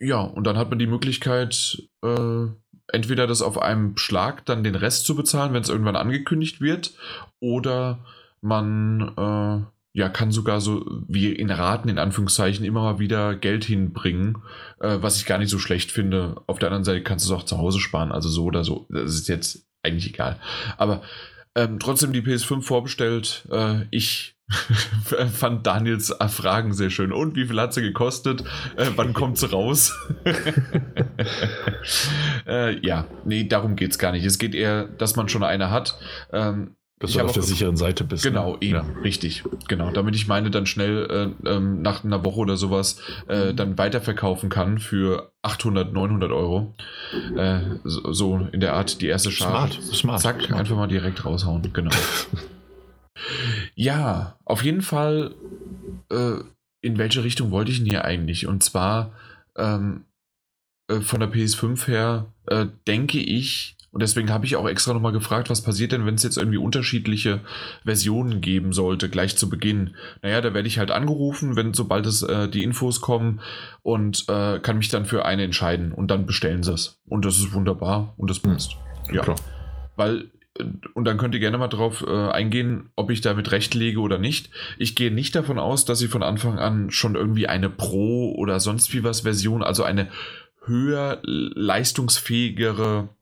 ja, 0.00 0.20
und 0.20 0.44
dann 0.44 0.56
hat 0.56 0.70
man 0.70 0.78
die 0.78 0.86
Möglichkeit, 0.86 1.82
äh, 2.02 2.46
entweder 2.88 3.26
das 3.26 3.42
auf 3.42 3.60
einem 3.60 3.96
Schlag 3.96 4.44
dann 4.46 4.64
den 4.64 4.74
Rest 4.74 5.04
zu 5.04 5.14
bezahlen, 5.14 5.52
wenn 5.52 5.62
es 5.62 5.68
irgendwann 5.68 5.96
angekündigt 5.96 6.60
wird, 6.60 6.94
oder 7.38 8.00
man 8.40 9.12
äh, 9.16 9.64
ja, 9.92 10.08
kann 10.08 10.30
sogar 10.30 10.60
so 10.60 10.84
wie 11.08 11.32
in 11.32 11.50
Raten 11.50 11.88
in 11.88 11.98
Anführungszeichen 11.98 12.64
immer 12.64 12.82
mal 12.82 12.98
wieder 12.98 13.34
Geld 13.34 13.64
hinbringen, 13.64 14.38
äh, 14.80 14.98
was 15.00 15.18
ich 15.18 15.26
gar 15.26 15.38
nicht 15.38 15.50
so 15.50 15.58
schlecht 15.58 15.90
finde. 15.90 16.40
Auf 16.46 16.58
der 16.58 16.68
anderen 16.68 16.84
Seite 16.84 17.02
kannst 17.02 17.28
du 17.28 17.34
es 17.34 17.38
auch 17.38 17.44
zu 17.44 17.58
Hause 17.58 17.80
sparen, 17.80 18.12
also 18.12 18.28
so 18.28 18.44
oder 18.44 18.62
so. 18.62 18.86
Das 18.88 19.14
ist 19.14 19.28
jetzt 19.28 19.66
eigentlich 19.82 20.08
egal. 20.08 20.38
Aber 20.76 21.02
ähm, 21.56 21.80
trotzdem 21.80 22.12
die 22.12 22.22
PS5 22.22 22.62
vorbestellt. 22.62 23.48
Äh, 23.50 23.86
ich 23.90 24.36
fand 25.32 25.66
Daniels 25.66 26.14
Fragen 26.28 26.72
sehr 26.72 26.90
schön. 26.90 27.12
Und 27.12 27.34
wie 27.34 27.46
viel 27.46 27.60
hat 27.60 27.74
sie 27.74 27.82
gekostet? 27.82 28.44
Äh, 28.76 28.86
wann 28.96 29.12
kommt 29.12 29.38
sie 29.38 29.50
raus? 29.50 29.96
äh, 32.46 32.78
ja, 32.86 33.06
nee, 33.24 33.44
darum 33.44 33.76
geht 33.76 33.90
es 33.90 33.98
gar 33.98 34.12
nicht. 34.12 34.24
Es 34.24 34.38
geht 34.38 34.54
eher, 34.54 34.86
dass 34.86 35.16
man 35.16 35.28
schon 35.28 35.42
eine 35.42 35.70
hat. 35.70 35.98
Ähm, 36.32 36.76
Dass 37.00 37.10
ich 37.10 37.16
du 37.16 37.24
auf 37.24 37.32
der 37.32 37.42
sicheren 37.42 37.78
Seite 37.78 38.04
bist. 38.04 38.26
Ne? 38.26 38.30
Genau, 38.30 38.52
ne? 38.52 38.58
eben, 38.60 38.74
ja. 38.74 39.00
richtig. 39.02 39.42
Genau, 39.68 39.90
damit 39.90 40.14
ich 40.14 40.28
meine 40.28 40.50
dann 40.50 40.66
schnell 40.66 41.34
äh, 41.44 41.48
ähm, 41.48 41.80
nach 41.80 42.04
einer 42.04 42.26
Woche 42.26 42.40
oder 42.40 42.58
sowas 42.58 43.00
äh, 43.26 43.54
dann 43.54 43.78
weiterverkaufen 43.78 44.50
kann 44.50 44.78
für 44.78 45.32
800, 45.40 45.94
900 45.94 46.30
Euro. 46.30 46.74
Äh, 47.34 47.60
so, 47.84 48.12
so, 48.12 48.48
in 48.52 48.60
der 48.60 48.74
Art 48.74 49.00
die 49.00 49.06
erste 49.06 49.30
Charge. 49.30 49.80
Smart, 49.80 49.94
smart. 49.94 50.20
Zack, 50.20 50.42
smart. 50.42 50.60
einfach 50.60 50.76
mal 50.76 50.88
direkt 50.88 51.24
raushauen. 51.24 51.72
Genau. 51.72 51.90
ja, 53.74 54.38
auf 54.44 54.62
jeden 54.62 54.82
Fall, 54.82 55.34
äh, 56.10 56.34
in 56.82 56.98
welche 56.98 57.24
Richtung 57.24 57.50
wollte 57.50 57.72
ich 57.72 57.78
denn 57.78 57.88
hier 57.88 58.04
eigentlich? 58.04 58.46
Und 58.46 58.62
zwar 58.62 59.12
ähm, 59.56 60.04
äh, 60.88 61.00
von 61.00 61.20
der 61.20 61.32
PS5 61.32 61.86
her 61.86 62.26
äh, 62.46 62.66
denke 62.86 63.20
ich, 63.20 63.78
und 63.92 64.02
deswegen 64.02 64.30
habe 64.30 64.46
ich 64.46 64.54
auch 64.56 64.68
extra 64.68 64.94
nochmal 64.94 65.12
gefragt, 65.12 65.50
was 65.50 65.62
passiert 65.62 65.92
denn, 65.92 66.06
wenn 66.06 66.14
es 66.14 66.22
jetzt 66.22 66.36
irgendwie 66.36 66.58
unterschiedliche 66.58 67.40
Versionen 67.84 68.40
geben 68.40 68.72
sollte, 68.72 69.08
gleich 69.08 69.36
zu 69.36 69.48
Beginn. 69.48 69.96
Naja, 70.22 70.40
da 70.40 70.54
werde 70.54 70.68
ich 70.68 70.78
halt 70.78 70.92
angerufen, 70.92 71.56
wenn 71.56 71.74
sobald 71.74 72.06
es 72.06 72.22
äh, 72.22 72.48
die 72.48 72.62
Infos 72.62 73.00
kommen 73.00 73.40
und 73.82 74.26
äh, 74.28 74.60
kann 74.60 74.78
mich 74.78 74.90
dann 74.90 75.06
für 75.06 75.24
eine 75.24 75.42
entscheiden 75.42 75.92
und 75.92 76.10
dann 76.10 76.26
bestellen 76.26 76.62
sie 76.62 76.72
es. 76.72 77.00
Und 77.08 77.24
das 77.24 77.38
ist 77.38 77.52
wunderbar 77.52 78.14
und 78.16 78.30
das 78.30 78.38
passt. 78.38 78.76
Mhm. 79.08 79.14
Ja. 79.14 79.22
Klar. 79.22 79.36
Weil 79.96 80.30
äh, 80.56 80.64
und 80.94 81.04
dann 81.04 81.18
könnt 81.18 81.34
ihr 81.34 81.40
gerne 81.40 81.58
mal 81.58 81.66
drauf 81.66 82.04
äh, 82.06 82.28
eingehen, 82.30 82.90
ob 82.94 83.10
ich 83.10 83.22
damit 83.22 83.50
recht 83.50 83.74
lege 83.74 83.98
oder 83.98 84.18
nicht. 84.18 84.50
Ich 84.78 84.94
gehe 84.94 85.10
nicht 85.10 85.34
davon 85.34 85.58
aus, 85.58 85.84
dass 85.84 85.98
sie 85.98 86.08
von 86.08 86.22
Anfang 86.22 86.60
an 86.60 86.92
schon 86.92 87.16
irgendwie 87.16 87.48
eine 87.48 87.70
Pro 87.70 88.32
oder 88.36 88.60
sonst 88.60 88.94
wie 88.94 89.02
was 89.02 89.22
Version, 89.22 89.64
also 89.64 89.82
eine 89.82 90.10
höher 90.64 91.18
leistungsfähigere 91.24 93.08
äh, 93.08 93.19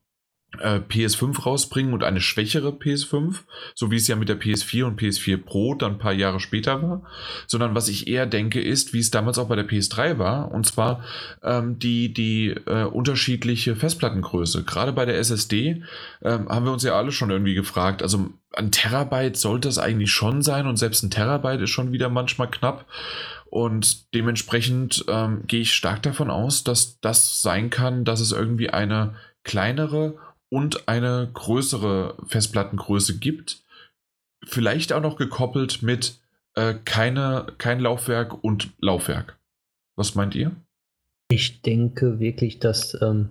PS5 0.56 1.42
rausbringen 1.42 1.92
und 1.92 2.02
eine 2.02 2.20
schwächere 2.20 2.70
PS5, 2.70 3.40
so 3.74 3.90
wie 3.90 3.96
es 3.96 4.08
ja 4.08 4.16
mit 4.16 4.28
der 4.28 4.40
PS4 4.40 4.84
und 4.84 5.00
PS4 5.00 5.36
Pro 5.36 5.74
dann 5.74 5.92
ein 5.92 5.98
paar 5.98 6.14
Jahre 6.14 6.40
später 6.40 6.82
war, 6.82 7.02
sondern 7.46 7.74
was 7.74 7.88
ich 7.88 8.08
eher 8.08 8.26
denke 8.26 8.60
ist, 8.60 8.92
wie 8.92 8.98
es 8.98 9.10
damals 9.10 9.38
auch 9.38 9.48
bei 9.48 9.56
der 9.56 9.68
PS3 9.68 10.18
war, 10.18 10.50
und 10.50 10.66
zwar 10.66 11.04
ähm, 11.42 11.78
die, 11.78 12.12
die 12.12 12.48
äh, 12.66 12.84
unterschiedliche 12.84 13.76
Festplattengröße. 13.76 14.64
Gerade 14.64 14.92
bei 14.92 15.04
der 15.04 15.18
SSD 15.18 15.82
ähm, 16.22 16.48
haben 16.48 16.64
wir 16.64 16.72
uns 16.72 16.82
ja 16.82 16.96
alle 16.96 17.12
schon 17.12 17.30
irgendwie 17.30 17.54
gefragt, 17.54 18.02
also 18.02 18.30
ein 18.52 18.72
Terabyte 18.72 19.36
sollte 19.36 19.68
es 19.68 19.78
eigentlich 19.78 20.10
schon 20.10 20.42
sein 20.42 20.66
und 20.66 20.78
selbst 20.78 21.02
ein 21.02 21.10
Terabyte 21.10 21.60
ist 21.60 21.70
schon 21.70 21.92
wieder 21.92 22.08
manchmal 22.08 22.50
knapp. 22.50 22.86
Und 23.50 24.14
dementsprechend 24.14 25.04
ähm, 25.08 25.42
gehe 25.46 25.60
ich 25.60 25.74
stark 25.74 26.02
davon 26.02 26.30
aus, 26.30 26.64
dass 26.64 27.00
das 27.00 27.40
sein 27.40 27.70
kann, 27.70 28.04
dass 28.04 28.20
es 28.20 28.32
irgendwie 28.32 28.70
eine 28.70 29.14
kleinere 29.42 30.18
und 30.50 30.88
eine 30.88 31.30
größere 31.32 32.16
Festplattengröße 32.26 33.18
gibt. 33.18 33.62
Vielleicht 34.44 34.92
auch 34.92 35.02
noch 35.02 35.16
gekoppelt 35.16 35.82
mit 35.82 36.18
äh, 36.54 36.74
keine, 36.84 37.46
kein 37.58 37.80
Laufwerk 37.80 38.42
und 38.42 38.70
Laufwerk. 38.80 39.38
Was 39.96 40.14
meint 40.14 40.34
ihr? 40.34 40.52
Ich 41.30 41.60
denke 41.62 42.20
wirklich, 42.20 42.58
dass 42.58 42.96
ähm, 43.02 43.30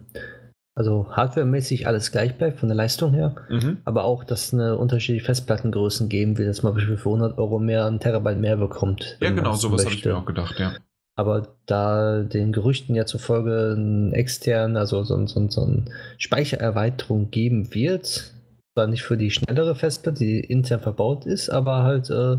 also 0.77 1.07
hardwaremäßig 1.09 1.87
alles 1.87 2.11
gleich 2.11 2.37
bleibt 2.37 2.59
von 2.59 2.69
der 2.69 2.75
Leistung 2.75 3.11
her, 3.13 3.35
mhm. 3.49 3.77
aber 3.83 4.03
auch, 4.03 4.23
dass 4.23 4.47
es 4.47 4.53
eine 4.53 4.77
unterschiedliche 4.77 5.25
Festplattengrößen 5.25 6.07
geben 6.07 6.37
wird, 6.37 6.49
dass 6.49 6.61
man 6.61 6.77
für 6.79 6.93
100 6.93 7.39
Euro 7.39 7.57
mehr 7.57 7.85
ein 7.85 7.99
Terabyte 7.99 8.37
mehr 8.37 8.57
bekommt. 8.57 9.17
Ja, 9.19 9.31
genau, 9.31 9.55
sowas 9.55 9.85
habe 9.85 9.95
ich 9.95 10.05
mir 10.05 10.15
auch 10.15 10.25
gedacht, 10.25 10.59
ja. 10.59 10.75
Aber 11.17 11.55
da 11.65 12.21
den 12.21 12.51
Gerüchten 12.51 12.93
ja 12.93 13.07
zufolge 13.07 13.73
ein 13.75 14.13
extern, 14.13 14.77
also 14.77 15.03
so, 15.03 15.25
so, 15.25 15.49
so 15.49 15.63
eine 15.63 15.85
Speichererweiterung 16.19 17.31
geben 17.31 17.73
wird, 17.73 18.33
zwar 18.75 18.85
nicht 18.85 19.01
für 19.01 19.17
die 19.17 19.31
schnellere 19.31 19.73
Festplatte, 19.73 20.19
die 20.19 20.39
intern 20.39 20.79
verbaut 20.79 21.25
ist, 21.25 21.49
aber 21.49 21.81
halt 21.81 22.11
äh, 22.11 22.37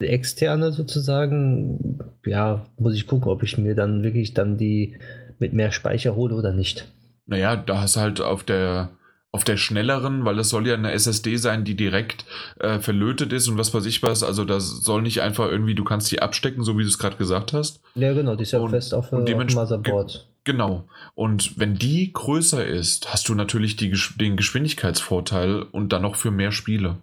die 0.00 0.06
externe 0.06 0.70
sozusagen, 0.70 1.98
ja, 2.24 2.64
muss 2.78 2.94
ich 2.94 3.08
gucken, 3.08 3.28
ob 3.28 3.42
ich 3.42 3.58
mir 3.58 3.74
dann 3.74 4.04
wirklich 4.04 4.34
dann 4.34 4.56
die 4.56 4.98
mit 5.40 5.52
mehr 5.52 5.72
Speicher 5.72 6.14
hole 6.14 6.36
oder 6.36 6.52
nicht. 6.52 6.86
Naja, 7.26 7.56
da 7.56 7.80
hast 7.80 7.96
du 7.96 8.00
halt 8.00 8.20
auf 8.20 8.44
der 8.44 8.90
auf 9.36 9.44
der 9.44 9.58
schnelleren, 9.58 10.24
weil 10.24 10.36
das 10.36 10.48
soll 10.48 10.66
ja 10.66 10.72
eine 10.72 10.92
SSD 10.92 11.36
sein, 11.36 11.64
die 11.64 11.74
direkt 11.74 12.24
äh, 12.58 12.78
verlötet 12.78 13.34
ist 13.34 13.48
und 13.48 13.58
was 13.58 13.74
weiß 13.74 13.84
ich 13.84 14.02
was. 14.02 14.22
Also 14.22 14.46
das 14.46 14.82
soll 14.82 15.02
nicht 15.02 15.20
einfach 15.20 15.50
irgendwie, 15.50 15.74
du 15.74 15.84
kannst 15.84 16.10
die 16.10 16.22
abstecken, 16.22 16.64
so 16.64 16.78
wie 16.78 16.84
du 16.84 16.88
es 16.88 16.96
gerade 16.98 17.18
gesagt 17.18 17.52
hast. 17.52 17.82
Ja, 17.94 18.14
genau, 18.14 18.34
die 18.34 18.44
ist 18.44 18.52
ja 18.52 18.60
und, 18.60 18.70
fest 18.70 18.94
auf, 18.94 19.12
und 19.12 19.20
auf 19.20 19.26
dem 19.26 19.54
Motherboard. 19.54 20.26
Genau. 20.44 20.88
Und 21.14 21.60
wenn 21.60 21.74
die 21.74 22.14
größer 22.14 22.64
ist, 22.64 23.12
hast 23.12 23.28
du 23.28 23.34
natürlich 23.34 23.76
die, 23.76 23.94
den 24.18 24.38
Geschwindigkeitsvorteil 24.38 25.60
und 25.60 25.92
dann 25.92 26.00
noch 26.00 26.16
für 26.16 26.30
mehr 26.30 26.50
Spiele. 26.50 26.96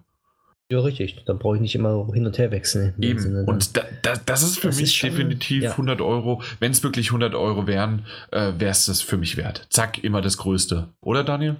Ja, 0.72 0.80
richtig. 0.80 1.22
Dann 1.26 1.38
brauche 1.38 1.54
ich 1.54 1.62
nicht 1.62 1.76
immer 1.76 2.08
hin 2.12 2.26
und 2.26 2.36
her 2.36 2.50
wechseln. 2.50 2.94
Eben. 3.00 3.20
Sinne, 3.20 3.44
und 3.44 3.76
da, 3.76 3.82
da, 4.02 4.14
das 4.26 4.42
ist 4.42 4.58
für 4.58 4.68
das 4.68 4.76
mich 4.78 4.86
ist 4.86 4.94
schon, 4.96 5.10
definitiv 5.10 5.62
ja. 5.62 5.70
100 5.70 6.00
Euro. 6.00 6.42
Wenn 6.58 6.72
es 6.72 6.82
wirklich 6.82 7.08
100 7.08 7.36
Euro 7.36 7.68
wären, 7.68 8.06
äh, 8.32 8.52
wäre 8.58 8.72
es 8.72 8.86
das 8.86 9.02
für 9.02 9.16
mich 9.16 9.36
wert. 9.36 9.68
Zack, 9.70 10.02
immer 10.02 10.20
das 10.20 10.36
Größte. 10.36 10.88
Oder, 11.00 11.22
Daniel? 11.22 11.56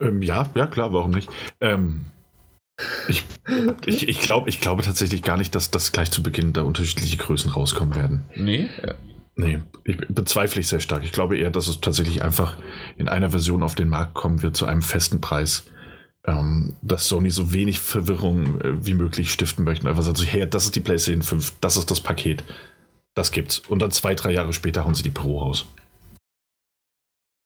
Ähm, 0.00 0.22
ja, 0.22 0.48
ja, 0.54 0.66
klar, 0.66 0.92
warum 0.92 1.10
nicht? 1.10 1.28
Ähm, 1.60 2.06
ich, 3.08 3.24
ich, 3.86 4.08
ich, 4.08 4.20
glaub, 4.20 4.46
ich 4.46 4.60
glaube 4.60 4.82
tatsächlich 4.82 5.22
gar 5.22 5.36
nicht, 5.36 5.54
dass 5.54 5.70
das 5.70 5.90
gleich 5.90 6.10
zu 6.10 6.22
Beginn 6.22 6.52
da 6.52 6.62
unterschiedliche 6.62 7.16
Größen 7.16 7.50
rauskommen 7.50 7.96
werden. 7.96 8.24
Nee? 8.36 8.68
Nee, 9.34 9.62
ich 9.84 9.96
bezweifle 10.08 10.60
ich 10.60 10.68
sehr 10.68 10.80
stark. 10.80 11.04
Ich 11.04 11.12
glaube 11.12 11.38
eher, 11.38 11.50
dass 11.50 11.68
es 11.68 11.80
tatsächlich 11.80 12.22
einfach 12.22 12.56
in 12.96 13.08
einer 13.08 13.30
Version 13.30 13.62
auf 13.62 13.76
den 13.76 13.88
Markt 13.88 14.14
kommen 14.14 14.42
wird 14.42 14.56
zu 14.56 14.66
einem 14.66 14.82
festen 14.82 15.20
Preis. 15.20 15.64
Ähm, 16.24 16.74
dass 16.82 17.06
Sony 17.06 17.30
so 17.30 17.52
wenig 17.52 17.78
Verwirrung 17.78 18.60
äh, 18.60 18.84
wie 18.84 18.94
möglich 18.94 19.32
stiften 19.32 19.64
möchte. 19.64 19.88
Einfach 19.88 20.02
sagt 20.02 20.16
so, 20.16 20.24
hey, 20.24 20.48
das 20.48 20.64
ist 20.64 20.74
die 20.74 20.80
PlayStation 20.80 21.22
5, 21.22 21.54
das 21.60 21.76
ist 21.76 21.90
das 21.90 22.00
Paket. 22.00 22.42
Das 23.14 23.30
gibt's. 23.30 23.60
Und 23.60 23.78
dann 23.78 23.92
zwei, 23.92 24.14
drei 24.14 24.32
Jahre 24.32 24.52
später 24.52 24.84
hauen 24.84 24.94
sie 24.94 25.04
die 25.04 25.10
Pro 25.10 25.38
raus. 25.38 25.66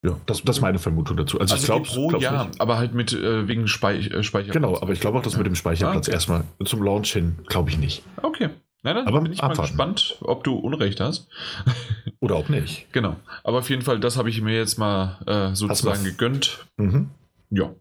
Ja, 0.04 0.18
das, 0.26 0.42
das 0.42 0.56
ist 0.56 0.62
meine 0.62 0.80
Vermutung 0.80 1.16
dazu. 1.16 1.38
Also, 1.40 1.54
also 1.54 1.62
ich 1.62 1.66
glaube, 1.66 1.86
Pro, 1.86 2.08
glaub 2.08 2.22
ja, 2.22 2.44
nicht. 2.44 2.60
aber 2.60 2.76
halt 2.76 2.92
mit 2.92 3.12
äh, 3.12 3.46
wegen 3.46 3.68
Speich 3.68 4.10
äh, 4.10 4.22
Speicherplatz. 4.24 4.54
Genau, 4.54 4.76
aber 4.80 4.92
ich 4.92 5.00
glaube 5.00 5.18
auch, 5.18 5.22
dass 5.22 5.36
mit 5.36 5.46
dem 5.46 5.54
Speicherplatz 5.54 6.08
ah, 6.08 6.10
okay. 6.10 6.12
erstmal 6.12 6.44
zum 6.64 6.82
Launch 6.82 7.12
hin, 7.12 7.38
glaube 7.46 7.70
ich 7.70 7.78
nicht. 7.78 8.02
Okay. 8.20 8.50
Nein, 8.84 8.96
dann 8.96 9.06
aber 9.06 9.20
bin 9.20 9.32
ich 9.32 9.40
abwarten. 9.40 9.60
mal 9.60 9.66
gespannt, 9.92 10.18
ob 10.22 10.42
du 10.42 10.54
Unrecht 10.54 10.98
hast. 10.98 11.28
Oder 12.20 12.34
auch 12.34 12.48
nicht. 12.48 12.92
Genau. 12.92 13.16
Aber 13.44 13.58
auf 13.58 13.70
jeden 13.70 13.82
Fall, 13.82 14.00
das 14.00 14.16
habe 14.16 14.28
ich 14.28 14.40
mir 14.40 14.56
jetzt 14.56 14.76
mal 14.76 15.20
äh, 15.26 15.54
sozusagen 15.54 16.02
gegönnt. 16.02 16.66
Mhm. 16.78 17.10
Ja. 17.50 17.72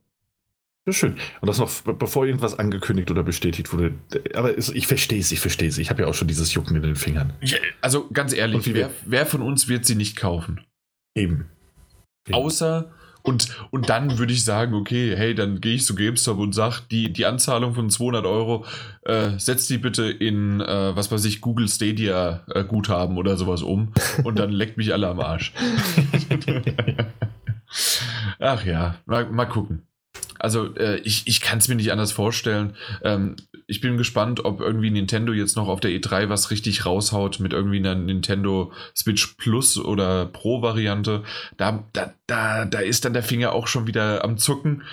Ja, 0.86 0.94
schön. 0.94 1.16
Und 1.42 1.48
das 1.48 1.60
noch 1.60 1.72
bevor 1.94 2.26
irgendwas 2.26 2.58
angekündigt 2.58 3.10
oder 3.10 3.24
bestätigt 3.24 3.72
wurde. 3.74 3.94
Aber 4.36 4.58
ich 4.58 4.88
verstehe 4.88 5.20
es, 5.20 5.32
ich 5.32 5.40
verstehe 5.40 5.70
es. 5.70 5.78
Ich 5.78 5.90
habe 5.90 6.04
ja 6.04 6.08
auch 6.08 6.14
schon 6.14 6.28
dieses 6.28 6.54
Jucken 6.54 6.76
in 6.76 6.82
den 6.84 6.96
Fingern. 6.96 7.34
Also 7.82 8.08
ganz 8.12 8.34
ehrlich, 8.34 8.72
wer, 8.74 8.92
wer, 9.06 9.26
von 9.26 9.42
uns 9.42 9.68
wird 9.68 9.86
sie 9.86 9.96
nicht 9.96 10.16
kaufen? 10.16 10.62
Eben. 11.16 11.50
Außer, 12.32 12.92
und, 13.24 13.50
und 13.70 13.90
dann 13.90 14.18
würde 14.18 14.34
ich 14.34 14.44
sagen, 14.44 14.74
okay, 14.74 15.16
hey, 15.16 15.36
dann 15.36 15.62
gehe 15.62 15.76
ich 15.76 15.86
zu 15.86 15.96
GameStop 15.96 16.40
und 16.40 16.54
sage, 16.54 16.82
die, 16.90 17.14
die 17.14 17.26
Anzahlung 17.26 17.76
von 17.76 17.90
200 17.90 18.26
Euro, 18.26 18.66
äh, 19.04 19.38
setzt 19.38 19.70
die 19.70 19.78
bitte 19.78 20.10
in, 20.10 20.60
äh, 20.60 20.96
was 20.96 21.12
weiß 21.12 21.26
ich, 21.26 21.42
Google 21.42 21.68
Stadia 21.68 22.44
äh, 22.54 22.64
Guthaben 22.64 23.18
oder 23.18 23.38
sowas 23.38 23.62
um 23.62 23.94
und 24.24 24.40
dann 24.40 24.52
leckt 24.52 24.78
mich 24.78 24.94
alle 24.94 25.08
am 25.08 25.20
Arsch. 25.20 25.54
Ach 28.40 28.66
ja, 28.66 28.96
mal, 29.06 29.30
mal 29.30 29.46
gucken. 29.46 29.84
Also 30.40 30.76
äh, 30.76 30.98
ich, 30.98 31.28
ich 31.28 31.42
kann 31.42 31.60
es 31.60 31.68
mir 31.68 31.76
nicht 31.76 31.92
anders 31.92 32.12
vorstellen. 32.12 32.76
Ähm, 33.04 33.36
ich 33.72 33.80
bin 33.80 33.96
gespannt, 33.96 34.44
ob 34.44 34.60
irgendwie 34.60 34.92
Nintendo 34.92 35.32
jetzt 35.32 35.56
noch 35.56 35.70
auf 35.70 35.80
der 35.80 35.92
E3 35.92 36.28
was 36.28 36.52
richtig 36.52 36.86
raushaut 36.86 37.40
mit 37.40 37.54
irgendwie 37.54 37.78
einer 37.78 37.96
Nintendo 37.96 38.74
Switch 38.94 39.36
Plus 39.38 39.78
oder 39.78 40.26
Pro-Variante. 40.26 41.24
Da, 41.56 41.88
da, 41.94 42.14
da, 42.28 42.66
da 42.66 42.80
ist 42.80 43.06
dann 43.06 43.14
der 43.14 43.24
Finger 43.24 43.54
auch 43.54 43.68
schon 43.68 43.88
wieder 43.88 44.26
am 44.26 44.38
Zucken. 44.38 44.84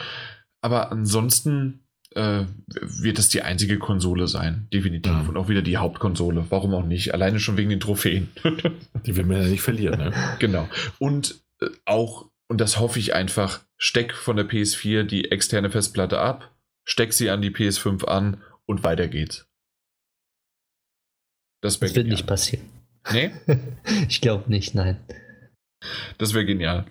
Aber 0.60 0.92
ansonsten 0.92 1.80
äh, 2.14 2.44
wird 2.82 3.18
es 3.18 3.28
die 3.28 3.42
einzige 3.42 3.80
Konsole 3.80 4.28
sein, 4.28 4.68
definitiv. 4.72 5.10
Ja. 5.10 5.26
Und 5.28 5.36
auch 5.36 5.48
wieder 5.48 5.62
die 5.62 5.78
Hauptkonsole. 5.78 6.46
Warum 6.48 6.72
auch 6.72 6.86
nicht? 6.86 7.12
Alleine 7.12 7.40
schon 7.40 7.56
wegen 7.56 7.70
den 7.70 7.80
Trophäen. 7.80 8.28
die 9.06 9.16
will 9.16 9.24
man 9.24 9.42
ja 9.42 9.48
nicht 9.48 9.62
verlieren, 9.62 9.98
ne? 9.98 10.12
Genau. 10.38 10.68
Und 11.00 11.40
äh, 11.60 11.66
auch 11.84 12.26
und 12.46 12.60
das 12.60 12.78
hoffe 12.78 13.00
ich 13.00 13.12
einfach, 13.12 13.60
steck 13.76 14.14
von 14.14 14.36
der 14.36 14.48
PS4 14.48 15.02
die 15.02 15.32
externe 15.32 15.68
Festplatte 15.68 16.20
ab, 16.20 16.54
steck 16.84 17.12
sie 17.12 17.28
an 17.28 17.42
die 17.42 17.50
PS5 17.50 18.04
an 18.04 18.38
und 18.68 18.84
weiter 18.84 19.08
geht's. 19.08 19.46
Das, 21.60 21.80
das 21.80 21.94
wird 21.94 22.06
nicht 22.06 22.26
passieren. 22.26 22.68
Nee? 23.12 23.32
ich 24.08 24.20
glaube 24.20 24.48
nicht, 24.48 24.74
nein. 24.74 24.98
Das 26.18 26.34
wäre 26.34 26.44
genial. 26.44 26.86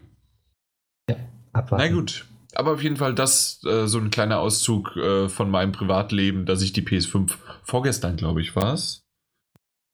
Ja, 1.09 1.17
abwarten. 1.53 1.85
Na 1.85 1.91
gut. 1.93 2.25
Aber 2.55 2.73
auf 2.73 2.81
jeden 2.81 2.97
Fall 2.97 3.13
das 3.13 3.61
äh, 3.65 3.87
so 3.87 3.99
ein 3.99 4.09
kleiner 4.09 4.39
Auszug 4.39 4.95
äh, 4.95 5.29
von 5.29 5.49
meinem 5.49 5.71
Privatleben, 5.71 6.45
dass 6.45 6.61
ich 6.61 6.73
die 6.73 6.81
PS5 6.81 7.33
vorgestern, 7.63 8.17
glaube 8.17 8.41
ich, 8.41 8.55
war 8.55 8.73
es. 8.73 9.03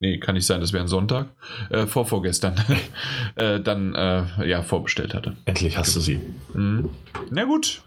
Nee, 0.00 0.18
kann 0.18 0.34
nicht 0.34 0.46
sein, 0.46 0.60
das 0.60 0.72
wäre 0.72 0.84
ein 0.84 0.88
Sonntag. 0.88 1.28
Äh, 1.70 1.86
vor 1.86 2.06
vorgestern. 2.06 2.54
äh, 3.36 3.60
dann 3.60 3.94
äh, 3.94 4.48
ja 4.48 4.62
vorbestellt 4.62 5.14
hatte. 5.14 5.36
Endlich 5.44 5.76
hast 5.76 5.94
du 5.94 6.00
sie. 6.00 6.20
Mhm. 6.52 6.90
Na 7.30 7.44
gut. 7.44 7.82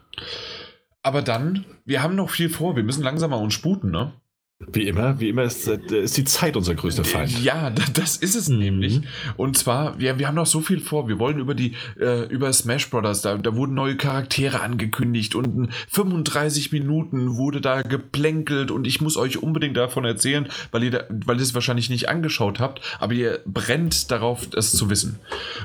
Aber 1.03 1.21
dann, 1.21 1.65
wir 1.85 2.03
haben 2.03 2.15
noch 2.15 2.29
viel 2.29 2.49
vor. 2.49 2.75
Wir 2.75 2.83
müssen 2.83 3.03
langsam 3.03 3.31
mal 3.31 3.37
uns 3.37 3.53
sputen, 3.53 3.91
ne? 3.91 4.13
Wie 4.59 4.87
immer, 4.87 5.19
wie 5.19 5.29
immer 5.29 5.43
ist, 5.43 5.67
äh, 5.67 5.77
ist 6.01 6.17
die 6.17 6.23
Zeit 6.23 6.57
unser 6.57 6.73
größter 6.73 7.03
Feind. 7.03 7.43
Ja, 7.43 7.69
da- 7.69 7.83
das 7.93 8.17
ist 8.17 8.33
es 8.35 8.49
Mhm. 8.49 8.57
nämlich. 8.57 9.01
Und 9.35 9.55
zwar, 9.55 9.99
wir, 9.99 10.17
wir 10.17 10.27
haben 10.27 10.33
noch 10.33 10.47
so 10.47 10.61
viel 10.61 10.79
vor. 10.79 11.07
Wir 11.07 11.19
wollen 11.19 11.37
über 11.37 11.53
die, 11.53 11.73
äh, 11.99 12.23
über 12.25 12.51
Smash 12.51 12.89
Brothers, 12.89 13.21
da, 13.21 13.37
da 13.37 13.55
wurden 13.55 13.75
neue 13.75 13.97
Charaktere 13.97 14.61
angekündigt 14.61 15.35
und 15.35 15.45
in 15.45 15.69
35 15.89 16.71
Minuten 16.71 17.35
wurde 17.37 17.61
da 17.61 17.83
geplänkelt 17.83 18.71
und 18.71 18.87
ich 18.87 18.99
muss 18.99 19.15
euch 19.15 19.43
unbedingt 19.43 19.77
davon 19.77 20.05
erzählen, 20.05 20.47
weil 20.71 20.83
ihr, 20.85 20.89
da, 20.91 21.03
weil 21.27 21.35
ihr 21.37 21.43
es 21.43 21.53
wahrscheinlich 21.53 21.91
nicht 21.91 22.09
angeschaut 22.09 22.59
habt, 22.59 22.81
aber 22.99 23.13
ihr 23.13 23.41
brennt 23.45 24.09
darauf, 24.09 24.47
es 24.55 24.71
zu 24.71 24.89
wissen. 24.89 25.19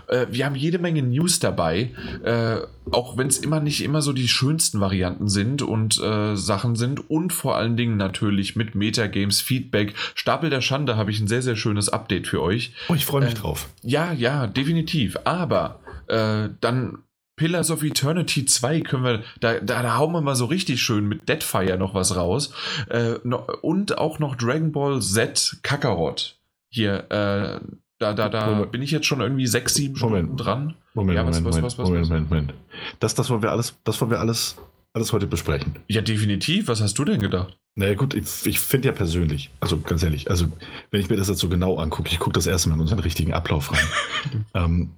Äh, 0.09 0.27
wir 0.31 0.45
haben 0.45 0.55
jede 0.55 0.79
Menge 0.79 1.03
News 1.03 1.39
dabei, 1.39 1.93
äh, 2.25 2.57
auch 2.91 3.17
wenn 3.17 3.29
es 3.29 3.39
immer 3.39 3.61
nicht 3.61 3.83
immer 3.83 4.03
so 4.03 4.13
die 4.13 4.29
schönsten 4.29 4.81
Varianten 4.81 5.29
sind 5.31 5.63
und 5.63 5.99
äh, 6.03 6.37
Sachen 6.37 6.77
sind 6.77 7.09
und 7.09 7.33
vor 7.33 7.57
allen 7.57 7.77
Dingen 7.79 7.97
natürlich 7.97 8.55
mit 8.55 8.75
Metagames 8.83 9.41
Feedback. 9.41 9.95
Stapel 10.15 10.51
der 10.51 10.61
Schande 10.61 10.97
habe 10.97 11.11
ich 11.11 11.21
ein 11.21 11.29
sehr, 11.29 11.43
sehr 11.43 11.57
schönes 11.57 11.89
Update 11.89 12.27
für 12.27 12.43
euch. 12.43 12.73
Oh, 12.89 12.95
ich 12.95 13.07
freue 13.07 13.23
mich 13.25 13.33
Äh, 13.35 13.39
drauf. 13.39 13.69
Ja, 13.83 14.13
ja, 14.13 14.47
definitiv. 14.47 15.17
Aber 15.25 15.81
äh, 16.09 16.49
dann 16.61 16.99
Pillars 17.37 17.71
of 17.71 17.83
Eternity 17.83 18.45
2 18.45 18.81
können 18.83 19.05
wir, 19.05 19.23
da, 19.41 19.55
da, 19.61 19.83
da 19.83 19.97
hauen 19.97 20.13
wir 20.13 20.21
mal 20.21 20.37
so 20.37 20.45
richtig 20.47 20.83
schön 20.83 21.09
mit 21.09 21.29
Deadfire 21.29 21.79
noch 21.79 21.95
was 21.95 22.15
raus. 22.17 22.53
Äh, 22.91 23.15
no, 23.25 23.47
und 23.63 23.97
auch 23.99 24.19
noch 24.19 24.37
Dragon 24.37 24.71
Ball 24.73 25.01
Z 25.01 25.57
Kakarot. 25.63 26.37
Hier, 26.69 27.05
äh, 27.11 27.61
da, 27.99 28.13
da, 28.15 28.29
da 28.29 28.47
Moment. 28.51 28.73
bin 28.73 28.83
ich 28.83 28.91
jetzt 28.91 29.07
schon 29.07 29.21
irgendwie 29.21 29.47
sechs, 29.47 29.75
sieben 29.75 29.99
Moment. 29.99 30.25
Stunden 30.25 30.37
dran. 30.37 30.75
Moment, 30.95 31.17
ja, 31.17 31.27
was- 31.27 31.41
Moment, 31.41 31.63
was- 31.65 31.79
Moment, 31.79 32.03
was- 32.03 32.09
Moment? 32.09 32.09
Moment, 32.09 32.31
Moment. 32.31 32.55
Das, 33.01 33.15
das 33.15 33.31
wollen 33.31 33.43
wir 33.43 33.51
alles, 33.51 33.75
das 33.85 34.01
wollen 34.01 34.11
wir 34.11 34.21
alles, 34.21 34.57
alles 34.93 35.13
heute 35.13 35.27
besprechen. 35.27 35.77
Ja, 35.89 36.03
definitiv. 36.03 36.69
Was 36.69 36.81
hast 36.81 36.99
du 36.99 37.05
denn 37.05 37.21
gedacht? 37.21 37.59
Naja 37.75 37.95
gut, 37.95 38.15
ich, 38.15 38.45
ich 38.45 38.61
finde 38.61 38.89
ja 38.89 38.95
persönlich, 38.95 39.51
also 39.61 39.81
ganz 39.81 40.03
ehrlich, 40.03 40.31
also 40.31 40.47
wenn 40.91 41.01
ich 41.01 41.09
mir 41.09 41.17
das 41.17 41.29
jetzt 41.29 41.39
so 41.39 41.49
genau 41.49 41.79
angucke, 41.79 42.11
ich 42.11 42.19
gucke 42.19 42.35
das 42.35 42.47
erste 42.47 42.69
Mal 42.69 42.75
in 42.75 42.83
unseren 42.83 42.99
richtigen 42.99 43.33
Ablauf 43.33 43.73
rein. 43.73 43.87
ähm, 44.55 44.91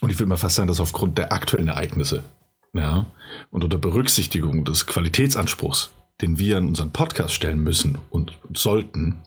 und 0.00 0.10
ich 0.10 0.18
würde 0.18 0.28
mal 0.28 0.36
fast 0.36 0.56
sagen, 0.56 0.68
dass 0.68 0.80
aufgrund 0.80 1.18
der 1.18 1.32
aktuellen 1.32 1.68
Ereignisse 1.68 2.24
ja, 2.72 3.06
und 3.50 3.64
unter 3.64 3.78
Berücksichtigung 3.78 4.64
des 4.64 4.86
Qualitätsanspruchs, 4.86 5.90
den 6.20 6.38
wir 6.38 6.56
an 6.56 6.68
unseren 6.68 6.92
Podcast 6.92 7.34
stellen 7.34 7.60
müssen 7.60 7.98
und 8.10 8.38
sollten, 8.54 9.20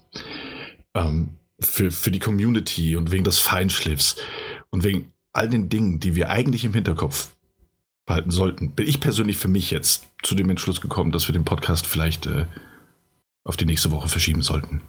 ähm, 0.95 1.29
für, 1.59 1.91
für 1.91 2.11
die 2.11 2.19
Community 2.19 2.95
und 2.95 3.11
wegen 3.11 3.23
des 3.23 3.39
Feinschliffs 3.39 4.15
und 4.69 4.83
wegen 4.83 5.11
all 5.33 5.49
den 5.49 5.69
Dingen, 5.69 5.99
die 5.99 6.15
wir 6.15 6.29
eigentlich 6.29 6.63
im 6.65 6.73
Hinterkopf 6.73 7.29
behalten 8.09 8.31
sollten, 8.31 8.71
bin 8.71 8.87
ich 8.87 8.99
persönlich 8.99 9.37
für 9.37 9.47
mich 9.47 9.69
jetzt 9.71 10.07
zu 10.23 10.33
dem 10.35 10.49
Entschluss 10.49 10.81
gekommen, 10.81 11.11
dass 11.11 11.27
wir 11.27 11.33
den 11.33 11.45
Podcast 11.45 11.85
vielleicht 11.85 12.25
äh, 12.25 12.45
auf 13.45 13.55
die 13.55 13.65
nächste 13.65 13.91
Woche 13.91 14.09
verschieben 14.09 14.41
sollten. 14.41 14.81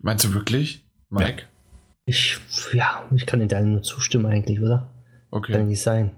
Meinst 0.00 0.24
du 0.24 0.32
wirklich? 0.34 0.84
Mike? 1.10 1.44
Ich, 2.06 2.38
ja, 2.72 3.04
ich 3.14 3.26
kann 3.26 3.40
in 3.42 3.48
deinem 3.48 3.72
nur 3.72 3.82
zustimmen 3.82 4.26
eigentlich, 4.26 4.60
oder? 4.60 4.88
Kann 5.30 5.40
Okay. 5.42 5.62
nicht 5.64 5.82
sein. 5.82 6.10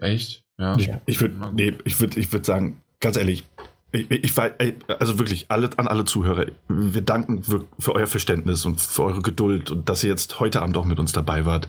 Echt? 0.00 0.42
Ja. 0.58 0.76
Ich, 0.76 0.86
Ja. 0.86 1.00
ich 1.06 1.20
würde 1.20 1.50
nee, 1.54 1.74
ich 1.84 2.00
würd, 2.00 2.16
ich 2.16 2.32
würd 2.32 2.44
sagen, 2.46 2.80
ganz 3.00 3.16
ehrlich, 3.16 3.44
ich, 3.92 4.10
ich, 4.10 4.32
also 4.38 5.18
wirklich 5.18 5.46
alle, 5.50 5.70
an 5.76 5.86
alle 5.86 6.04
Zuhörer, 6.04 6.46
wir 6.68 7.02
danken 7.02 7.46
wir- 7.46 7.64
für 7.78 7.94
euer 7.94 8.06
Verständnis 8.06 8.64
und 8.64 8.80
für 8.80 9.04
eure 9.04 9.22
Geduld 9.22 9.70
und 9.70 9.88
dass 9.88 10.02
ihr 10.02 10.10
jetzt 10.10 10.40
heute 10.40 10.62
Abend 10.62 10.76
auch 10.76 10.84
mit 10.86 10.98
uns 10.98 11.12
dabei 11.12 11.44
wart. 11.46 11.68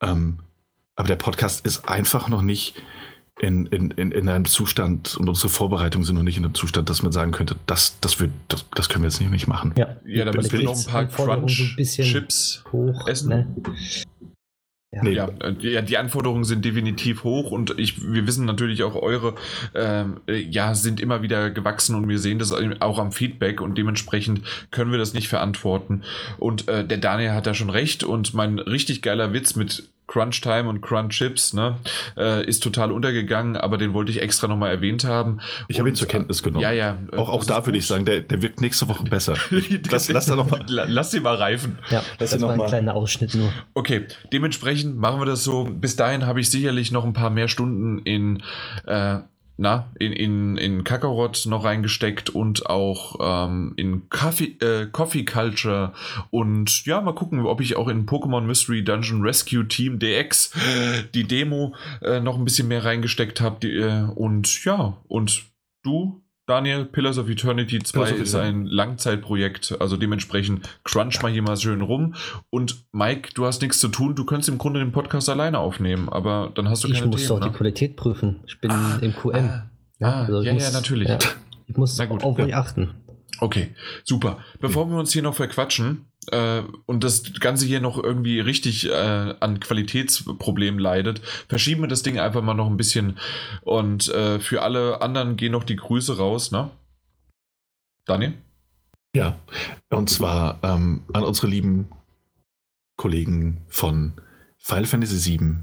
Ähm, 0.00 0.38
aber 0.98 1.06
der 1.08 1.16
Podcast 1.16 1.64
ist 1.64 1.88
einfach 1.88 2.28
noch 2.28 2.42
nicht 2.42 2.74
in, 3.40 3.66
in, 3.66 3.92
in, 3.92 4.10
in 4.10 4.28
einem 4.28 4.46
Zustand 4.46 5.16
und 5.16 5.28
unsere 5.28 5.48
Vorbereitungen 5.48 6.04
sind 6.04 6.16
noch 6.16 6.24
nicht 6.24 6.38
in 6.38 6.44
einem 6.44 6.54
Zustand, 6.54 6.90
dass 6.90 7.02
man 7.04 7.12
sagen 7.12 7.30
könnte, 7.30 7.54
das, 7.66 8.00
das, 8.00 8.18
wird, 8.18 8.32
das, 8.48 8.66
das 8.74 8.88
können 8.88 9.04
wir 9.04 9.08
jetzt 9.08 9.20
nicht, 9.20 9.30
nicht 9.30 9.46
machen. 9.46 9.74
Ja, 9.78 9.96
Ja, 10.04 10.24
da 10.24 10.32
Bin- 10.32 10.40
müssen 10.42 10.58
wir 10.58 10.64
noch 10.64 10.76
ein 10.92 11.08
paar 11.08 11.36
Crunch-Chips 11.36 12.64
hoch. 12.72 13.06
Essen? 13.06 13.28
Ne? 13.28 13.46
Ja. 14.90 15.02
Nee. 15.04 15.12
Ja, 15.12 15.28
äh, 15.40 15.54
die, 15.54 15.68
ja, 15.68 15.82
die 15.82 15.98
Anforderungen 15.98 16.42
sind 16.42 16.64
definitiv 16.64 17.22
hoch 17.22 17.52
und 17.52 17.78
ich, 17.78 18.02
wir 18.12 18.26
wissen 18.26 18.44
natürlich 18.46 18.82
auch, 18.82 18.96
eure 18.96 19.34
ähm, 19.76 20.20
äh, 20.26 20.38
ja, 20.38 20.74
sind 20.74 20.98
immer 20.98 21.22
wieder 21.22 21.50
gewachsen 21.50 21.94
und 21.94 22.08
wir 22.08 22.18
sehen 22.18 22.40
das 22.40 22.52
auch 22.80 22.98
am 22.98 23.12
Feedback 23.12 23.60
und 23.60 23.78
dementsprechend 23.78 24.40
können 24.72 24.90
wir 24.90 24.98
das 24.98 25.12
nicht 25.12 25.28
verantworten. 25.28 26.02
Und 26.38 26.66
äh, 26.66 26.84
der 26.84 26.98
Daniel 26.98 27.32
hat 27.32 27.46
da 27.46 27.54
schon 27.54 27.70
recht 27.70 28.02
und 28.02 28.34
mein 28.34 28.58
richtig 28.58 29.02
geiler 29.02 29.32
Witz 29.32 29.54
mit 29.54 29.90
Crunch 30.08 30.40
Time 30.40 30.68
und 30.68 30.80
Crunch 30.80 31.10
Chips 31.16 31.52
ne, 31.52 31.76
äh, 32.16 32.44
ist 32.44 32.62
total 32.62 32.90
untergegangen, 32.90 33.56
aber 33.56 33.78
den 33.78 33.92
wollte 33.94 34.10
ich 34.10 34.20
extra 34.20 34.48
nochmal 34.48 34.70
erwähnt 34.70 35.04
haben. 35.04 35.38
Ich 35.68 35.78
habe 35.78 35.88
ihn 35.88 35.94
zur 35.94 36.08
Kenntnis 36.08 36.42
genommen. 36.42 36.62
Ja, 36.62 36.72
ja. 36.72 36.96
äh, 37.12 37.16
Auch, 37.16 37.28
auch 37.28 37.44
da 37.44 37.64
würde 37.66 37.78
ich 37.78 37.86
sagen, 37.86 38.04
der, 38.04 38.20
der 38.22 38.42
wird 38.42 38.60
nächste 38.60 38.88
Woche 38.88 39.04
besser. 39.04 39.34
Lass, 39.90 40.08
lass 40.08 40.26
da 40.26 40.34
noch 40.34 40.50
mal. 40.50 40.64
La- 40.66 40.86
Lass 40.88 41.10
sie 41.12 41.20
mal 41.20 41.36
reifen. 41.36 41.78
Ja, 41.90 42.02
Lass 42.18 42.30
das 42.30 42.40
war 42.42 42.56
noch 42.56 42.64
ein 42.64 42.68
kleiner 42.68 42.94
Ausschnitt 42.94 43.34
nur. 43.34 43.52
Okay, 43.74 44.06
dementsprechend 44.32 44.96
machen 44.98 45.20
wir 45.20 45.26
das 45.26 45.44
so. 45.44 45.64
Bis 45.70 45.94
dahin 45.96 46.26
habe 46.26 46.40
ich 46.40 46.50
sicherlich 46.50 46.90
noch 46.90 47.04
ein 47.04 47.12
paar 47.12 47.30
mehr 47.30 47.48
Stunden 47.48 47.98
in, 48.00 48.42
äh, 48.86 49.18
na, 49.60 49.90
in, 49.98 50.12
in, 50.12 50.56
in 50.56 50.84
Kakarot 50.84 51.44
noch 51.46 51.64
reingesteckt 51.64 52.30
und 52.30 52.66
auch 52.66 53.16
ähm, 53.20 53.74
in 53.76 54.08
Coffee, 54.08 54.56
äh, 54.60 54.86
Coffee 54.86 55.24
Culture. 55.24 55.92
Und 56.30 56.86
ja, 56.86 57.00
mal 57.00 57.14
gucken, 57.14 57.44
ob 57.44 57.60
ich 57.60 57.76
auch 57.76 57.88
in 57.88 58.06
Pokémon 58.06 58.42
Mystery 58.42 58.84
Dungeon 58.84 59.20
Rescue 59.20 59.66
Team 59.66 59.98
DX 59.98 60.52
die 61.12 61.24
Demo 61.24 61.74
äh, 62.02 62.20
noch 62.20 62.38
ein 62.38 62.44
bisschen 62.44 62.68
mehr 62.68 62.84
reingesteckt 62.84 63.40
habe. 63.40 63.66
Äh, 63.66 64.04
und 64.14 64.64
ja, 64.64 64.96
und 65.08 65.44
du, 65.82 66.22
Daniel, 66.48 66.86
Pillars 66.86 67.18
of 67.18 67.28
Eternity 67.28 67.78
2 67.78 67.92
Pillars 67.92 68.12
of 68.12 68.20
ist 68.20 68.34
ein 68.34 68.64
Langzeitprojekt, 68.64 69.76
also 69.80 69.98
dementsprechend 69.98 70.66
crunch 70.82 71.20
mal 71.22 71.30
hier 71.30 71.42
mal 71.42 71.56
schön 71.58 71.82
rum. 71.82 72.14
Und 72.48 72.86
Mike, 72.92 73.30
du 73.34 73.44
hast 73.44 73.60
nichts 73.60 73.78
zu 73.78 73.88
tun, 73.88 74.14
du 74.14 74.24
könntest 74.24 74.48
im 74.48 74.56
Grunde 74.56 74.80
den 74.80 74.90
Podcast 74.90 75.28
alleine 75.28 75.58
aufnehmen, 75.58 76.08
aber 76.08 76.50
dann 76.54 76.68
hast 76.70 76.84
du 76.84 76.88
Ich 76.88 76.94
keine 76.94 77.08
muss 77.08 77.20
Themen, 77.26 77.28
doch 77.40 77.46
die 77.46 77.50
ne? 77.52 77.56
Qualität 77.56 77.96
prüfen. 77.96 78.40
Ich 78.46 78.58
bin 78.60 78.70
Ah, 78.70 78.98
im 79.02 79.14
QM. 79.14 79.34
Ah, 79.34 79.70
ah, 80.00 80.24
also 80.24 80.40
ich 80.40 80.46
ja, 80.46 80.52
ja, 80.52 80.54
muss- 80.54 80.72
natürlich. 80.72 81.08
ja. 81.08 81.18
Ich 81.66 81.76
muss 81.76 81.98
gut, 82.08 82.24
auf 82.24 82.38
ja. 82.38 82.46
euch 82.46 82.54
achten. 82.54 82.94
Okay, 83.40 83.74
super. 84.04 84.38
Bevor 84.58 84.88
wir 84.90 84.96
uns 84.98 85.12
hier 85.12 85.22
noch 85.22 85.34
verquatschen 85.34 86.06
äh, 86.32 86.62
und 86.86 87.04
das 87.04 87.32
Ganze 87.40 87.66
hier 87.66 87.80
noch 87.80 88.02
irgendwie 88.02 88.40
richtig 88.40 88.88
äh, 88.88 89.34
an 89.40 89.60
Qualitätsproblemen 89.60 90.78
leidet, 90.80 91.20
verschieben 91.48 91.82
wir 91.82 91.88
das 91.88 92.02
Ding 92.02 92.18
einfach 92.18 92.42
mal 92.42 92.54
noch 92.54 92.68
ein 92.68 92.76
bisschen. 92.76 93.18
Und 93.62 94.08
äh, 94.08 94.38
für 94.38 94.62
alle 94.62 95.00
anderen 95.00 95.36
gehen 95.36 95.52
noch 95.52 95.64
die 95.64 95.76
Grüße 95.76 96.16
raus, 96.16 96.50
ne? 96.50 96.70
Daniel? 98.04 98.34
Ja, 99.14 99.38
und 99.90 100.10
zwar 100.10 100.58
ähm, 100.62 101.02
an 101.12 101.24
unsere 101.24 101.46
lieben 101.46 101.88
Kollegen 102.96 103.62
von 103.68 104.12
Final 104.58 104.86
Fantasy 104.86 105.38
VII, 105.38 105.56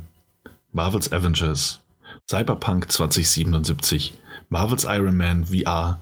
Marvel's 0.71 1.11
Avengers, 1.11 1.81
Cyberpunk 2.29 2.91
2077, 2.91 4.13
Marvel's 4.49 4.85
Iron 4.85 5.15
Man 5.15 5.45
VR, 5.45 5.99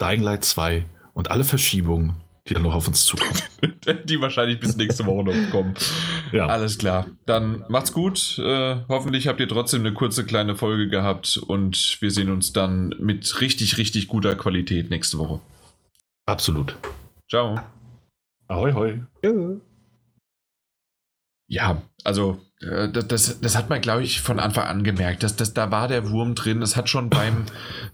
Dying 0.00 0.22
Light 0.22 0.44
2 0.44 0.84
und 1.14 1.30
alle 1.30 1.44
Verschiebungen, 1.44 2.16
die 2.48 2.54
dann 2.54 2.62
noch 2.62 2.74
auf 2.74 2.86
uns 2.86 3.06
zukommen. 3.06 3.40
die 4.04 4.20
wahrscheinlich 4.20 4.60
bis 4.60 4.76
nächste 4.76 5.06
Woche 5.06 5.24
noch 5.24 5.50
kommen. 5.50 5.74
Ja, 6.32 6.46
Alles 6.46 6.76
klar. 6.76 7.06
Dann 7.26 7.64
macht's 7.68 7.92
gut. 7.92 8.38
Äh, 8.38 8.76
hoffentlich 8.88 9.28
habt 9.28 9.40
ihr 9.40 9.48
trotzdem 9.48 9.80
eine 9.80 9.94
kurze 9.94 10.24
kleine 10.26 10.54
Folge 10.54 10.88
gehabt 10.88 11.38
und 11.38 11.96
wir 12.00 12.10
sehen 12.10 12.30
uns 12.30 12.52
dann 12.52 12.94
mit 12.98 13.40
richtig, 13.40 13.78
richtig 13.78 14.08
guter 14.08 14.34
Qualität 14.34 14.90
nächste 14.90 15.18
Woche. 15.18 15.40
absolut. 16.26 16.76
Ciao. 17.30 17.58
Ahoi, 18.48 18.72
hoi. 18.72 19.00
Ja, 21.46 21.82
also 22.04 22.40
äh, 22.60 22.88
das, 22.90 23.08
das, 23.08 23.40
das 23.40 23.56
hat 23.56 23.70
man, 23.70 23.80
glaube 23.80 24.02
ich, 24.02 24.20
von 24.20 24.38
Anfang 24.38 24.66
an 24.66 24.84
gemerkt. 24.84 25.22
Dass, 25.22 25.36
dass, 25.36 25.54
da 25.54 25.70
war 25.70 25.88
der 25.88 26.10
Wurm 26.10 26.34
drin. 26.34 26.60
Es 26.60 26.76
hat 26.76 26.88
schon 26.88 27.08
beim, 27.08 27.46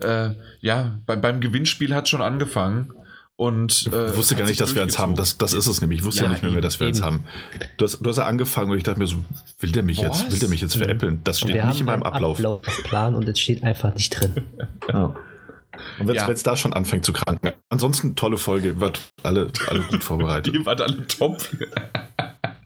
äh, 0.03 0.31
ja, 0.61 0.99
beim, 1.07 1.21
beim 1.21 1.41
Gewinnspiel 1.41 1.95
hat 1.95 2.09
schon 2.09 2.23
angefangen. 2.23 2.93
Und, 3.41 3.87
Ich 3.87 3.87
äh, 3.87 4.15
wusste 4.19 4.35
hat 4.35 4.41
gar 4.41 4.49
nicht, 4.51 4.61
dass 4.61 4.75
wir 4.75 4.83
eins 4.83 4.99
haben. 4.99 5.17
Das, 5.17 5.39
das 5.39 5.55
ist 5.55 5.67
es 5.67 5.81
nämlich. 5.81 6.01
Ich 6.01 6.05
wusste 6.05 6.25
ja, 6.25 6.27
Ja, 6.27 6.33
nicht 6.33 6.43
mehr, 6.43 6.53
eben, 6.53 6.61
dass 6.61 6.79
wir 6.79 6.89
eins 6.89 7.01
haben. 7.01 7.25
Du 7.79 7.87
hast, 7.87 7.99
du 7.99 8.11
hast 8.11 8.19
ja 8.19 8.27
angefangen 8.27 8.71
und 8.71 8.77
ich 8.77 8.83
dachte 8.85 8.99
mir 8.99 9.07
so, 9.07 9.17
will 9.61 9.73
der 9.73 9.83
mich 9.83 9.97
jetzt, 9.97 10.27
Was? 10.27 10.31
will 10.33 10.39
der 10.41 10.51
mich 10.51 10.61
jetzt 10.61 10.77
veräppeln? 10.77 11.23
Das 11.25 11.39
steht 11.41 11.55
Wir 11.55 11.65
nicht 11.65 11.81
in 11.81 11.87
meinem 11.87 12.03
einen 12.03 12.13
Ablauf. 12.13 12.37
Ablaufplan 12.37 13.15
und 13.15 13.27
es 13.27 13.41
steht 13.41 13.63
einfach 13.65 13.95
nicht 13.95 14.11
drin. 14.11 14.35
Ja. 14.93 15.15
Und 15.99 16.09
wenn 16.09 16.17
es 16.17 16.21
Ja. 16.21 16.35
da 16.53 16.55
schon 16.59 16.75
anfängt 16.75 17.07
zu 17.07 17.15
kranken. 17.15 17.53
Ansonsten 17.71 18.15
tolle 18.15 18.37
Folge, 18.37 18.79
wird 18.79 19.01
alle, 19.23 19.51
alle 19.69 19.81
gut 19.81 20.05
vorbereitet. 20.05 20.55
Die 20.55 20.67
waren 20.67 20.79
alle 20.79 21.07
top. 21.07 21.39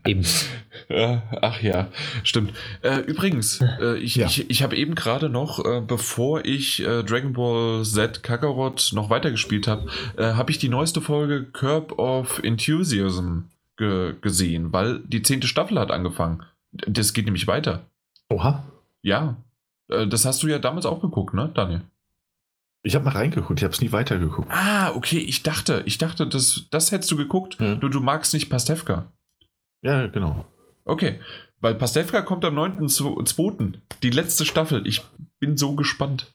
Eben. 0.04 0.26
Ja, 0.88 1.22
ach 1.40 1.62
ja, 1.62 1.88
stimmt. 2.22 2.52
Äh, 2.82 2.98
übrigens, 3.00 3.60
äh, 3.80 3.96
ich, 3.98 4.16
Ja. 4.16 4.26
ich, 4.26 4.50
ich 4.50 4.62
habe 4.62 4.76
eben 4.76 4.94
gerade 4.94 5.28
noch, 5.28 5.64
äh, 5.64 5.80
bevor 5.80 6.44
ich 6.44 6.80
äh, 6.82 7.02
Dragon 7.02 7.32
Ball 7.32 7.84
Z 7.84 8.22
Kakarot 8.22 8.90
noch 8.92 9.10
weitergespielt 9.10 9.66
habe, 9.66 9.88
äh, 10.16 10.34
habe 10.34 10.50
ich 10.50 10.58
die 10.58 10.68
neueste 10.68 11.00
Folge 11.00 11.44
Curb 11.44 11.98
of 11.98 12.40
Enthusiasm 12.42 13.44
ge 13.76 14.14
gesehen, 14.20 14.72
weil 14.72 15.00
die 15.00 15.22
zehnte 15.22 15.46
Staffel 15.48 15.78
hat 15.78 15.90
angefangen. 15.90 16.42
Das 16.72 17.12
geht 17.12 17.24
nämlich 17.24 17.46
weiter. 17.46 17.80
Oha. 18.28 18.64
Ja, 19.02 19.36
äh, 19.88 20.06
das 20.06 20.24
hast 20.24 20.42
du 20.42 20.48
ja 20.48 20.58
damals 20.58 20.86
auch 20.86 21.00
geguckt, 21.00 21.34
ne, 21.34 21.50
Daniel? 21.54 21.82
Ich 22.82 22.94
habe 22.94 23.06
mal 23.06 23.12
reingeguckt, 23.12 23.58
ich 23.60 23.64
habe 23.64 23.72
es 23.72 23.80
nie 23.80 23.92
weitergeguckt. 23.92 24.50
Ah, 24.50 24.90
okay, 24.94 25.16
ich 25.18 25.42
dachte, 25.42 25.82
ich 25.86 25.96
dachte, 25.96 26.26
das, 26.26 26.64
das 26.70 26.92
hättest 26.92 27.10
du 27.10 27.16
geguckt. 27.16 27.58
Hm. 27.58 27.80
Du, 27.80 27.88
du 27.88 28.00
magst 28.00 28.34
nicht 28.34 28.50
Pastewka. 28.50 29.06
Ja, 29.80 30.06
genau. 30.06 30.44
Okay, 30.84 31.20
weil 31.60 31.74
Pastewka 31.74 32.22
kommt 32.22 32.44
am 32.44 32.58
9.2. 32.58 33.74
Die 34.02 34.10
letzte 34.10 34.44
Staffel. 34.44 34.86
Ich 34.86 35.02
bin 35.40 35.56
so 35.56 35.74
gespannt. 35.74 36.32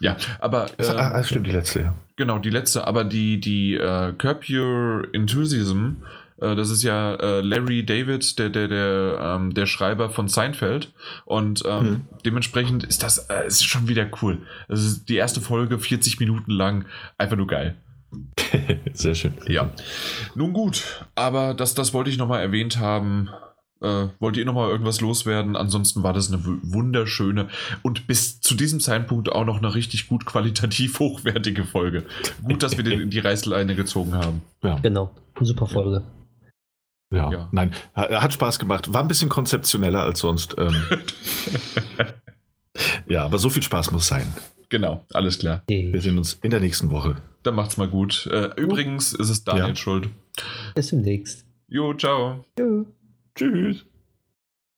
Ja, 0.00 0.16
aber 0.40 0.66
äh, 0.78 0.86
ah, 0.88 1.16
das 1.16 1.28
stimmt, 1.28 1.46
die 1.46 1.52
letzte, 1.52 1.80
ja. 1.80 1.94
genau, 2.16 2.38
die 2.38 2.50
letzte, 2.50 2.86
aber 2.86 3.04
die, 3.04 3.40
die 3.40 3.74
äh, 3.76 4.12
Curb 4.12 4.44
Your 4.50 5.08
Enthusiasm, 5.14 6.02
äh, 6.38 6.54
das 6.54 6.68
ist 6.68 6.82
ja 6.82 7.14
äh, 7.14 7.40
Larry 7.40 7.82
David, 7.86 8.38
der, 8.38 8.50
der, 8.50 8.68
der, 8.68 9.18
ähm, 9.22 9.54
der 9.54 9.64
Schreiber 9.64 10.10
von 10.10 10.28
Seinfeld. 10.28 10.92
Und 11.24 11.62
ähm, 11.66 11.82
Mhm. 11.82 12.00
dementsprechend 12.26 12.84
ist 12.84 13.02
das 13.02 13.30
äh, 13.30 13.46
ist 13.46 13.64
schon 13.64 13.88
wieder 13.88 14.06
cool. 14.20 14.42
Das 14.68 14.84
ist 14.84 15.08
die 15.08 15.16
erste 15.16 15.40
Folge, 15.40 15.78
40 15.78 16.20
Minuten 16.20 16.50
lang, 16.50 16.84
einfach 17.16 17.36
nur 17.38 17.46
geil. 17.46 17.76
Sehr 18.94 19.14
schön. 19.14 19.34
Ja. 19.48 19.70
Nun 20.34 20.52
gut, 20.52 21.06
aber 21.14 21.54
das, 21.54 21.74
das 21.74 21.92
wollte 21.92 22.10
ich 22.10 22.18
nochmal 22.18 22.40
erwähnt 22.42 22.78
haben. 22.78 23.28
Äh, 23.82 24.08
wollt 24.20 24.38
ihr 24.38 24.46
nochmal 24.46 24.70
irgendwas 24.70 25.02
loswerden? 25.02 25.54
Ansonsten 25.54 26.02
war 26.02 26.14
das 26.14 26.32
eine 26.32 26.46
wu- 26.46 26.58
wunderschöne 26.62 27.48
und 27.82 28.06
bis 28.06 28.40
zu 28.40 28.54
diesem 28.54 28.80
Zeitpunkt 28.80 29.30
auch 29.30 29.44
noch 29.44 29.58
eine 29.58 29.74
richtig 29.74 30.08
gut 30.08 30.24
qualitativ 30.24 30.98
hochwertige 30.98 31.64
Folge. 31.64 32.04
Gut, 32.42 32.62
dass 32.62 32.76
wir 32.78 32.84
den 32.84 33.00
in 33.00 33.10
die 33.10 33.18
Reißleine 33.18 33.74
gezogen 33.74 34.14
haben. 34.14 34.40
Ja. 34.62 34.78
Genau. 34.78 35.10
Super 35.40 35.66
Folge. 35.66 36.02
Ja. 37.12 37.30
Ja. 37.30 37.48
Nein, 37.52 37.72
ha- 37.94 38.22
hat 38.22 38.32
Spaß 38.32 38.58
gemacht. 38.58 38.92
War 38.94 39.02
ein 39.02 39.08
bisschen 39.08 39.28
konzeptioneller 39.28 40.02
als 40.02 40.20
sonst. 40.20 40.54
Ähm, 40.58 40.74
ja, 43.08 43.24
aber 43.24 43.38
so 43.38 43.50
viel 43.50 43.62
Spaß 43.62 43.90
muss 43.92 44.06
sein. 44.06 44.32
Genau, 44.68 45.04
alles 45.12 45.38
klar. 45.38 45.62
Wir 45.68 46.00
sehen 46.00 46.18
uns 46.18 46.38
in 46.42 46.50
der 46.50 46.60
nächsten 46.60 46.90
Woche. 46.90 47.16
Dann 47.42 47.54
macht's 47.54 47.76
mal 47.76 47.88
gut. 47.88 48.26
Äh, 48.32 48.50
übrigens 48.60 49.12
ist 49.12 49.30
es 49.30 49.44
Daniel 49.44 49.68
Ja. 49.68 49.76
schuld. 49.76 50.08
Bis 50.74 50.88
demnächst. 50.88 51.44
Jo, 51.68 51.94
ciao. 51.94 52.44
Tschüss. 52.56 52.86
Tschüss. 53.34 53.86